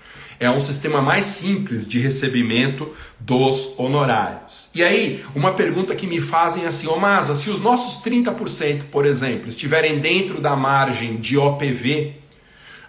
é 0.43 0.51
um 0.51 0.59
sistema 0.59 1.01
mais 1.01 1.25
simples 1.27 1.87
de 1.87 2.01
recebimento 2.01 2.91
dos 3.21 3.75
honorários. 3.79 4.71
E 4.75 4.83
aí, 4.83 5.25
uma 5.37 5.53
pergunta 5.53 5.95
que 5.95 6.05
me 6.05 6.21
fazem 6.21 6.67
assim, 6.67 6.89
ô 6.89 6.97
Masa, 6.97 7.37
se 7.37 7.49
os 7.49 7.61
nossos 7.61 8.05
30%, 8.05 8.87
por 8.91 9.07
exemplo, 9.07 9.49
estiverem 9.49 10.01
dentro 10.01 10.41
da 10.41 10.57
margem 10.57 11.17
de 11.17 11.39
OPV, 11.39 12.17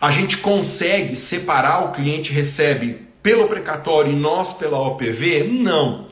a 0.01 0.09
gente 0.09 0.37
consegue 0.37 1.15
separar 1.15 1.85
o 1.85 1.91
cliente 1.91 2.33
recebe 2.33 3.07
pelo 3.21 3.47
precatório 3.47 4.11
e 4.11 4.15
nós 4.15 4.53
pela 4.53 4.79
OPV? 4.79 5.43
Não. 5.43 6.07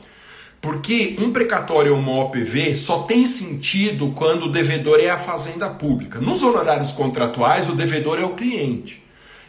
Porque 0.60 1.16
um 1.18 1.32
precatório 1.32 1.92
ou 1.92 1.98
uma 1.98 2.20
OPV 2.20 2.76
só 2.76 3.00
tem 3.00 3.26
sentido 3.26 4.12
quando 4.14 4.44
o 4.44 4.52
devedor 4.52 5.00
é 5.00 5.10
a 5.10 5.18
fazenda 5.18 5.68
pública. 5.68 6.20
Nos 6.20 6.44
honorários 6.44 6.92
contratuais, 6.92 7.68
o 7.68 7.74
devedor 7.74 8.20
é 8.20 8.24
o 8.24 8.30
cliente. 8.30 9.01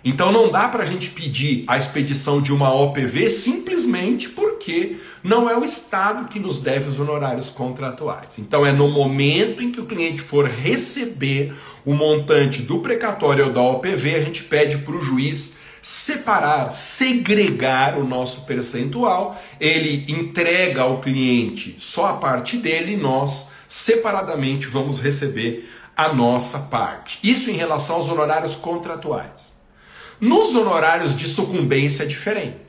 Então 0.04 0.32
não 0.32 0.52
dá 0.52 0.68
para 0.68 0.84
a 0.84 0.86
gente 0.86 1.12
pedir 1.12 1.64
a 1.68 1.78
expedição 1.78 2.42
de 2.42 2.52
uma 2.52 2.74
OPV 2.74 3.30
simplesmente 3.30 4.30
porque 4.30 4.98
não 5.24 5.50
é 5.50 5.58
o 5.58 5.64
Estado 5.64 6.28
que 6.28 6.40
nos 6.40 6.60
deve 6.60 6.90
os 6.90 7.00
honorários 7.00 7.50
contratuais. 7.50 8.38
Então 8.38 8.66
é 8.66 8.74
no 8.74 8.90
momento 8.90 9.64
em 9.64 9.72
que 9.72 9.80
o 9.80 9.86
cliente 9.86 10.22
for 10.22 10.46
receber 10.46 11.54
o 11.86 11.94
montante 11.94 12.62
do 12.62 12.80
precatório 12.80 13.46
ou 13.46 13.54
da 13.54 13.62
OPV, 13.62 14.16
a 14.16 14.22
gente 14.22 14.44
pede 14.44 14.80
para 14.80 14.96
o 14.96 15.02
juiz 15.02 15.58
separar, 15.82 16.72
segregar 16.72 17.98
o 17.98 18.06
nosso 18.06 18.46
percentual, 18.46 19.42
ele 19.60 20.06
entrega 20.12 20.82
ao 20.82 21.00
cliente 21.00 21.76
só 21.78 22.08
a 22.08 22.14
parte 22.14 22.58
dele 22.58 22.94
e 22.94 22.98
nós 22.98 23.50
separadamente 23.68 24.68
vamos 24.68 25.00
receber 25.00 25.70
a 25.96 26.14
nossa 26.14 26.60
parte. 26.60 27.20
Isso 27.24 27.50
em 27.50 27.54
relação 27.54 27.98
aos 27.98 28.10
honorários 28.10 28.56
contratuais. 28.56 29.53
Nos 30.20 30.56
honorários 30.56 31.16
de 31.16 31.28
sucumbência 31.28 32.04
é 32.04 32.06
diferente. 32.06 32.64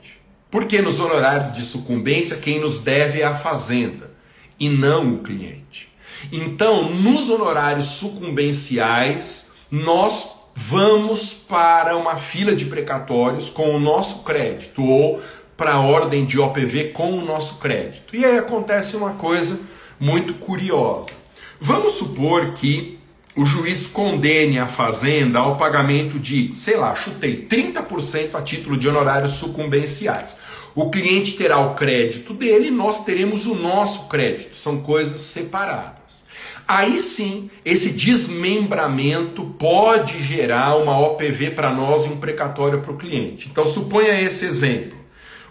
Porque 0.49 0.81
nos 0.81 0.99
honorários 0.99 1.53
de 1.53 1.61
sucumbência 1.61 2.37
quem 2.37 2.59
nos 2.59 2.79
deve 2.79 3.21
é 3.21 3.25
a 3.25 3.35
fazenda 3.35 4.11
e 4.59 4.69
não 4.69 5.15
o 5.15 5.17
cliente. 5.19 5.89
Então, 6.31 6.89
nos 6.89 7.29
honorários 7.29 7.87
sucumbenciais, 7.87 9.51
nós 9.69 10.35
vamos 10.55 11.33
para 11.33 11.97
uma 11.97 12.15
fila 12.15 12.55
de 12.55 12.65
precatórios 12.65 13.49
com 13.49 13.75
o 13.75 13.79
nosso 13.79 14.23
crédito 14.23 14.83
ou 14.83 15.21
para 15.57 15.73
a 15.73 15.81
ordem 15.81 16.25
de 16.25 16.39
OPV 16.39 16.89
com 16.89 17.17
o 17.17 17.25
nosso 17.25 17.59
crédito. 17.59 18.15
E 18.15 18.25
aí 18.25 18.37
acontece 18.37 18.95
uma 18.95 19.11
coisa 19.13 19.59
muito 19.99 20.35
curiosa. 20.35 21.11
Vamos 21.59 21.93
supor 21.93 22.53
que 22.53 22.94
o 23.35 23.45
juiz 23.45 23.85
condene 23.85 24.57
a 24.57 24.67
fazenda 24.67 25.39
ao 25.39 25.57
pagamento 25.57 26.17
de, 26.17 26.55
sei 26.55 26.77
lá, 26.77 26.95
chutei 26.95 27.45
30% 27.45 28.35
a 28.35 28.41
título 28.41 28.77
de 28.77 28.87
honorários 28.87 29.31
sucumbenciais. 29.31 30.37
O 30.73 30.89
cliente 30.89 31.33
terá 31.33 31.59
o 31.59 31.75
crédito 31.75 32.33
dele, 32.33 32.71
nós 32.71 33.03
teremos 33.03 33.45
o 33.45 33.55
nosso 33.55 34.07
crédito. 34.07 34.55
São 34.55 34.81
coisas 34.81 35.19
separadas. 35.21 36.23
Aí 36.67 36.99
sim, 36.99 37.49
esse 37.63 37.91
desmembramento 37.91 39.45
pode 39.59 40.21
gerar 40.23 40.77
uma 40.77 40.97
OPV 40.99 41.51
para 41.51 41.73
nós 41.73 42.05
e 42.05 42.09
um 42.09 42.17
precatório 42.17 42.81
para 42.81 42.91
o 42.91 42.97
cliente. 42.97 43.49
Então, 43.51 43.67
suponha 43.67 44.19
esse 44.19 44.45
exemplo. 44.45 44.97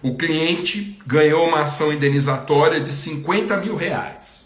O 0.03 0.17
cliente 0.17 0.99
ganhou 1.07 1.47
uma 1.47 1.61
ação 1.61 1.93
indenizatória 1.93 2.81
de 2.81 2.93
50 2.93 3.57
mil 3.59 3.77
reais. 3.77 4.44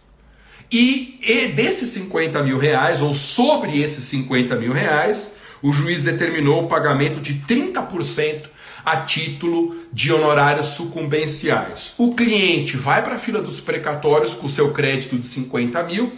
E, 0.71 1.19
e 1.23 1.49
desses 1.49 1.91
50 1.91 2.43
mil 2.43 2.59
reais, 2.59 3.01
ou 3.01 3.15
sobre 3.15 3.81
esses 3.81 4.05
50 4.05 4.57
mil 4.57 4.73
reais, 4.73 5.35
o 5.63 5.73
juiz 5.73 6.03
determinou 6.03 6.65
o 6.65 6.69
pagamento 6.69 7.21
de 7.21 7.35
30% 7.35 8.45
a 8.85 8.99
título 8.99 9.77
de 9.93 10.13
honorários 10.13 10.69
sucumbenciais. 10.69 11.95
O 11.99 12.15
cliente 12.15 12.77
vai 12.77 13.03
para 13.03 13.17
a 13.17 13.19
fila 13.19 13.43
dos 13.43 13.61
precatórios 13.61 14.35
com 14.35 14.49
seu 14.49 14.73
crédito 14.73 15.19
de 15.19 15.27
50 15.27 15.83
mil 15.83 16.13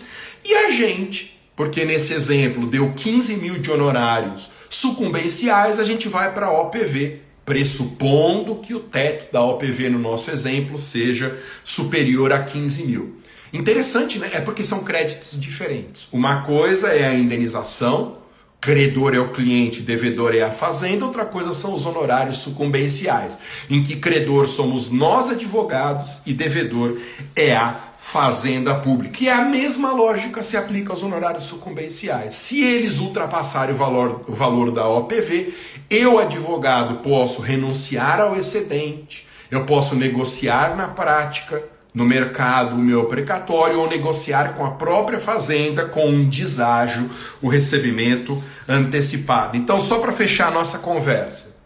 e 0.45 0.55
a 0.55 0.71
gente, 0.71 1.41
porque 1.57 1.85
nesse 1.85 2.13
exemplo 2.13 2.67
deu 2.67 2.93
15 2.93 3.37
mil 3.37 3.59
de 3.59 3.71
honorários 3.71 4.51
sucumbenciais, 4.69 5.79
a 5.79 5.85
gente 5.85 6.09
vai 6.09 6.33
para 6.33 6.47
a 6.47 6.61
OPV, 6.61 7.21
pressupondo 7.45 8.57
que 8.57 8.75
o 8.75 8.81
teto 8.81 9.33
da 9.33 9.43
OPV 9.43 9.91
no 9.91 9.99
nosso 9.99 10.31
exemplo 10.31 10.79
seja 10.79 11.37
superior 11.65 12.33
a 12.33 12.43
15 12.45 12.85
mil. 12.85 13.20
Interessante, 13.53 14.19
né? 14.19 14.31
É 14.33 14.41
porque 14.41 14.63
são 14.63 14.85
créditos 14.85 15.39
diferentes. 15.39 16.09
Uma 16.13 16.43
coisa 16.43 16.89
é 16.89 17.07
a 17.07 17.15
indenização, 17.15 18.19
credor 18.61 19.15
é 19.15 19.19
o 19.19 19.31
cliente, 19.31 19.81
devedor 19.81 20.35
é 20.35 20.43
a 20.43 20.53
fazenda, 20.53 21.07
outra 21.07 21.25
coisa 21.25 21.55
são 21.55 21.75
os 21.75 21.87
honorários 21.87 22.39
sucumbenciais, 22.39 23.39
em 23.71 23.83
que 23.83 23.97
credor 23.97 24.47
somos 24.47 24.91
nós 24.91 25.31
advogados 25.31 26.23
e 26.27 26.33
devedor 26.33 26.99
é 27.35 27.57
a 27.57 27.91
fazenda 27.97 28.75
pública. 28.75 29.25
E 29.25 29.29
a 29.29 29.45
mesma 29.45 29.93
lógica 29.93 30.43
se 30.43 30.57
aplica 30.57 30.93
aos 30.93 31.03
honorários 31.03 31.45
sucumbenciais. 31.45 32.35
Se 32.35 32.63
eles 32.63 32.99
ultrapassarem 32.99 33.75
o 33.75 33.79
valor, 33.79 34.25
o 34.29 34.35
valor 34.35 34.71
da 34.71 34.89
OPV, 34.89 35.55
eu, 35.89 36.19
advogado, 36.19 37.03
posso 37.03 37.43
renunciar 37.43 38.21
ao 38.21 38.37
excedente, 38.37 39.27
eu 39.51 39.67
posso 39.67 39.97
negociar 39.97 40.77
na 40.77 40.89
prática 40.89 41.63
no 41.93 42.05
mercado 42.05 42.77
o 42.77 42.79
meu 42.79 43.07
precatório 43.07 43.81
ou 43.81 43.89
negociar 43.89 44.55
com 44.55 44.65
a 44.65 44.73
própria 44.73 45.19
fazenda 45.19 45.85
com 45.85 46.09
um 46.09 46.29
deságio 46.29 47.11
o 47.43 47.49
recebimento 47.49 48.43
antecipado. 48.69 49.57
Então, 49.57 49.81
só 49.81 49.99
para 49.99 50.13
fechar 50.13 50.49
a 50.49 50.53
nossa 50.53 50.79
conversa, 50.79 51.57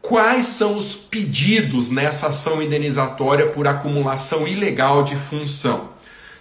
quais 0.00 0.46
são 0.46 0.76
os 0.76 0.94
pedidos 0.94 1.90
nessa 1.90 2.28
ação 2.28 2.62
indenizatória 2.62 3.46
por 3.46 3.66
acumulação 3.66 4.46
ilegal 4.46 5.02
de 5.02 5.16
função? 5.16 5.90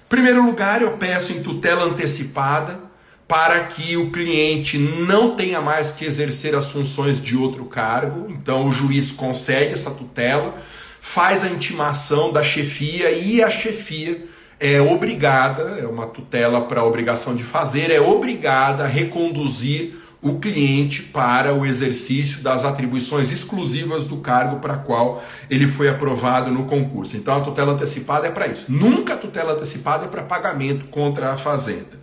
Em 0.06 0.10
primeiro 0.10 0.46
lugar, 0.46 0.82
eu 0.82 0.92
peço 0.92 1.32
em 1.34 1.42
tutela 1.42 1.86
antecipada 1.86 2.80
para 3.28 3.64
que 3.64 3.98
o 3.98 4.12
cliente 4.12 4.78
não 4.78 5.36
tenha 5.36 5.60
mais 5.60 5.92
que 5.92 6.06
exercer 6.06 6.54
as 6.54 6.70
funções 6.70 7.20
de 7.20 7.36
outro 7.36 7.66
cargo, 7.66 8.30
então 8.30 8.68
o 8.68 8.72
juiz 8.72 9.12
concede 9.12 9.74
essa 9.74 9.90
tutela 9.90 10.54
faz 11.06 11.44
a 11.44 11.50
intimação 11.50 12.32
da 12.32 12.42
chefia 12.42 13.12
e 13.12 13.44
a 13.44 13.50
chefia 13.50 14.26
é 14.58 14.82
obrigada, 14.82 15.78
é 15.78 15.86
uma 15.86 16.08
tutela 16.08 16.62
para 16.62 16.80
a 16.80 16.86
obrigação 16.86 17.36
de 17.36 17.44
fazer, 17.44 17.92
é 17.92 18.00
obrigada 18.00 18.86
a 18.86 18.88
reconduzir 18.88 19.96
o 20.22 20.40
cliente 20.40 21.04
para 21.04 21.54
o 21.54 21.66
exercício 21.66 22.42
das 22.42 22.64
atribuições 22.64 23.34
exclusivas 23.34 24.06
do 24.06 24.18
cargo 24.18 24.62
para 24.62 24.78
qual 24.78 25.22
ele 25.50 25.68
foi 25.68 25.90
aprovado 25.90 26.50
no 26.50 26.64
concurso. 26.64 27.18
Então 27.18 27.36
a 27.36 27.42
tutela 27.42 27.74
antecipada 27.74 28.26
é 28.26 28.32
para 28.32 28.48
isso. 28.48 28.68
Nunca 28.70 29.16
a 29.16 29.18
tutela 29.18 29.52
antecipada 29.52 30.06
é 30.06 30.08
para 30.08 30.24
pagamento 30.24 30.86
contra 30.86 31.34
a 31.34 31.38
fazenda. 31.38 32.02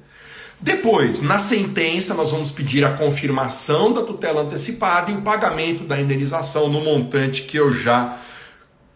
Depois, 0.60 1.22
na 1.22 1.38
sentença, 1.38 2.12
nós 2.12 2.32
vamos 2.32 2.50
pedir 2.50 2.84
a 2.84 2.92
confirmação 2.92 3.94
da 3.94 4.02
tutela 4.02 4.42
antecipada 4.42 5.10
e 5.10 5.14
o 5.14 5.22
pagamento 5.22 5.84
da 5.84 5.98
indenização 5.98 6.68
no 6.68 6.82
montante 6.82 7.42
que 7.42 7.56
eu 7.56 7.72
já 7.72 8.20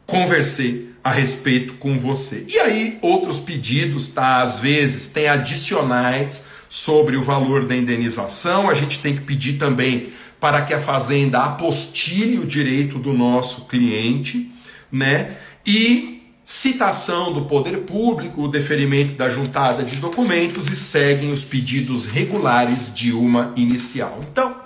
conversei 0.06 0.90
a 1.02 1.10
respeito 1.10 1.74
com 1.74 1.98
você. 1.98 2.46
E 2.48 2.58
aí, 2.58 2.98
outros 3.02 3.38
pedidos, 3.38 4.08
tá? 4.08 4.42
Às 4.42 4.60
vezes 4.60 5.06
tem 5.06 5.28
adicionais 5.28 6.46
sobre 6.68 7.16
o 7.16 7.22
valor 7.22 7.66
da 7.66 7.76
indenização. 7.76 8.70
A 8.70 8.74
gente 8.74 8.98
tem 9.00 9.14
que 9.14 9.22
pedir 9.22 9.58
também 9.58 10.12
para 10.40 10.62
que 10.62 10.74
a 10.74 10.80
fazenda 10.80 11.42
apostile 11.42 12.38
o 12.38 12.46
direito 12.46 12.98
do 12.98 13.12
nosso 13.12 13.66
cliente, 13.66 14.50
né? 14.90 15.36
E 15.66 16.22
citação 16.44 17.32
do 17.32 17.46
poder 17.46 17.78
público, 17.78 18.42
o 18.42 18.48
deferimento 18.48 19.12
da 19.12 19.30
juntada 19.30 19.82
de 19.82 19.96
documentos 19.96 20.68
e 20.68 20.76
seguem 20.76 21.32
os 21.32 21.42
pedidos 21.42 22.06
regulares 22.06 22.94
de 22.94 23.12
uma 23.12 23.52
inicial. 23.56 24.20
Então, 24.30 24.56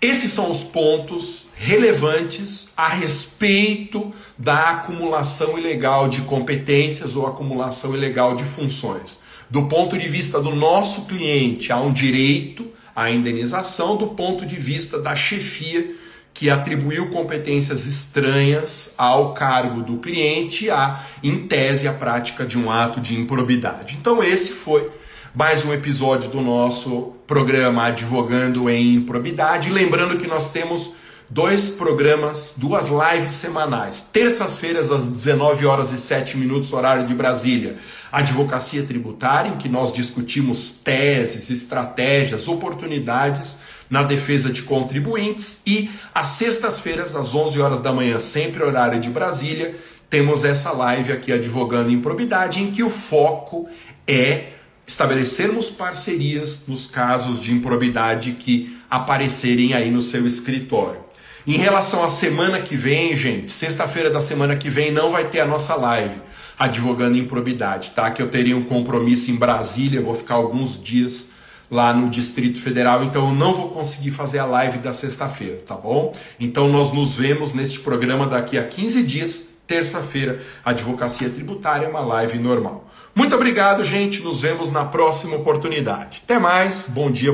esses 0.00 0.32
são 0.32 0.50
os 0.50 0.62
pontos 0.62 1.43
relevantes 1.56 2.72
a 2.76 2.88
respeito 2.88 4.12
da 4.36 4.70
acumulação 4.70 5.58
ilegal 5.58 6.08
de 6.08 6.22
competências 6.22 7.16
ou 7.16 7.26
acumulação 7.26 7.94
ilegal 7.94 8.34
de 8.34 8.44
funções. 8.44 9.22
Do 9.48 9.66
ponto 9.66 9.96
de 9.96 10.08
vista 10.08 10.40
do 10.40 10.54
nosso 10.54 11.06
cliente, 11.06 11.72
há 11.72 11.80
um 11.80 11.92
direito 11.92 12.68
à 12.94 13.10
indenização, 13.10 13.96
do 13.96 14.08
ponto 14.08 14.44
de 14.44 14.56
vista 14.56 14.98
da 14.98 15.14
chefia 15.14 15.94
que 16.32 16.50
atribuiu 16.50 17.10
competências 17.10 17.86
estranhas 17.86 18.94
ao 18.98 19.34
cargo 19.34 19.82
do 19.82 19.98
cliente, 19.98 20.68
a, 20.68 21.00
em 21.22 21.46
tese, 21.46 21.86
a 21.86 21.92
prática 21.92 22.44
de 22.44 22.58
um 22.58 22.70
ato 22.70 23.00
de 23.00 23.14
improbidade. 23.14 23.96
Então, 24.00 24.22
esse 24.22 24.50
foi 24.50 24.90
mais 25.32 25.64
um 25.64 25.72
episódio 25.72 26.30
do 26.30 26.40
nosso 26.40 27.12
programa 27.26 27.86
Advogando 27.86 28.68
em 28.68 28.94
Improbidade. 28.94 29.70
Lembrando 29.70 30.18
que 30.18 30.26
nós 30.26 30.50
temos 30.50 30.92
dois 31.28 31.70
programas, 31.70 32.54
duas 32.56 32.88
lives 32.88 33.32
semanais. 33.32 34.08
Terças-feiras, 34.12 34.90
às 34.90 35.08
19 35.08 35.66
horas 35.66 35.92
e 35.92 35.98
7 35.98 36.36
minutos, 36.36 36.72
horário 36.72 37.06
de 37.06 37.14
Brasília. 37.14 37.76
Advocacia 38.12 38.84
Tributária, 38.84 39.50
em 39.50 39.56
que 39.56 39.68
nós 39.68 39.92
discutimos 39.92 40.70
teses, 40.70 41.50
estratégias, 41.50 42.46
oportunidades 42.46 43.58
na 43.90 44.02
defesa 44.02 44.50
de 44.50 44.62
contribuintes. 44.62 45.62
E 45.66 45.90
às 46.14 46.28
sextas-feiras, 46.28 47.16
às 47.16 47.34
11 47.34 47.60
horas 47.60 47.80
da 47.80 47.92
manhã, 47.92 48.18
sempre 48.20 48.62
horário 48.62 49.00
de 49.00 49.10
Brasília, 49.10 49.74
temos 50.08 50.44
essa 50.44 50.70
live 50.70 51.12
aqui, 51.12 51.32
Advogando 51.32 51.90
Improbidade, 51.90 52.62
em 52.62 52.70
que 52.70 52.84
o 52.84 52.90
foco 52.90 53.68
é 54.06 54.50
estabelecermos 54.86 55.70
parcerias 55.70 56.62
nos 56.68 56.86
casos 56.86 57.40
de 57.40 57.52
improbidade 57.52 58.32
que 58.32 58.76
aparecerem 58.88 59.74
aí 59.74 59.90
no 59.90 60.00
seu 60.00 60.26
escritório. 60.26 61.00
Em 61.46 61.58
relação 61.58 62.02
à 62.02 62.08
semana 62.08 62.62
que 62.62 62.74
vem, 62.74 63.14
gente, 63.14 63.52
sexta-feira 63.52 64.08
da 64.08 64.18
semana 64.18 64.56
que 64.56 64.70
vem 64.70 64.90
não 64.90 65.10
vai 65.10 65.28
ter 65.28 65.40
a 65.40 65.46
nossa 65.46 65.74
live 65.74 66.14
advogando 66.58 67.18
improbidade, 67.18 67.90
tá? 67.90 68.10
Que 68.10 68.22
eu 68.22 68.30
teria 68.30 68.56
um 68.56 68.62
compromisso 68.62 69.30
em 69.30 69.36
Brasília, 69.36 70.00
vou 70.00 70.14
ficar 70.14 70.34
alguns 70.34 70.82
dias 70.82 71.32
lá 71.70 71.92
no 71.92 72.08
Distrito 72.08 72.60
Federal, 72.60 73.04
então 73.04 73.28
eu 73.28 73.34
não 73.34 73.52
vou 73.52 73.68
conseguir 73.68 74.10
fazer 74.10 74.38
a 74.38 74.46
live 74.46 74.78
da 74.78 74.92
sexta-feira, 74.92 75.60
tá 75.66 75.74
bom? 75.74 76.14
Então 76.38 76.68
nós 76.68 76.92
nos 76.92 77.16
vemos 77.16 77.52
neste 77.52 77.80
programa 77.80 78.26
daqui 78.26 78.56
a 78.56 78.62
15 78.62 79.02
dias, 79.02 79.54
terça-feira, 79.66 80.40
Advocacia 80.64 81.28
Tributária, 81.28 81.88
uma 81.88 82.00
live 82.00 82.38
normal. 82.38 82.88
Muito 83.14 83.36
obrigado, 83.36 83.84
gente. 83.84 84.22
Nos 84.22 84.42
vemos 84.42 84.72
na 84.72 84.84
próxima 84.84 85.36
oportunidade. 85.36 86.22
Até 86.24 86.38
mais. 86.38 86.86
Bom 86.88 87.10
dia. 87.10 87.30
Bom 87.30 87.32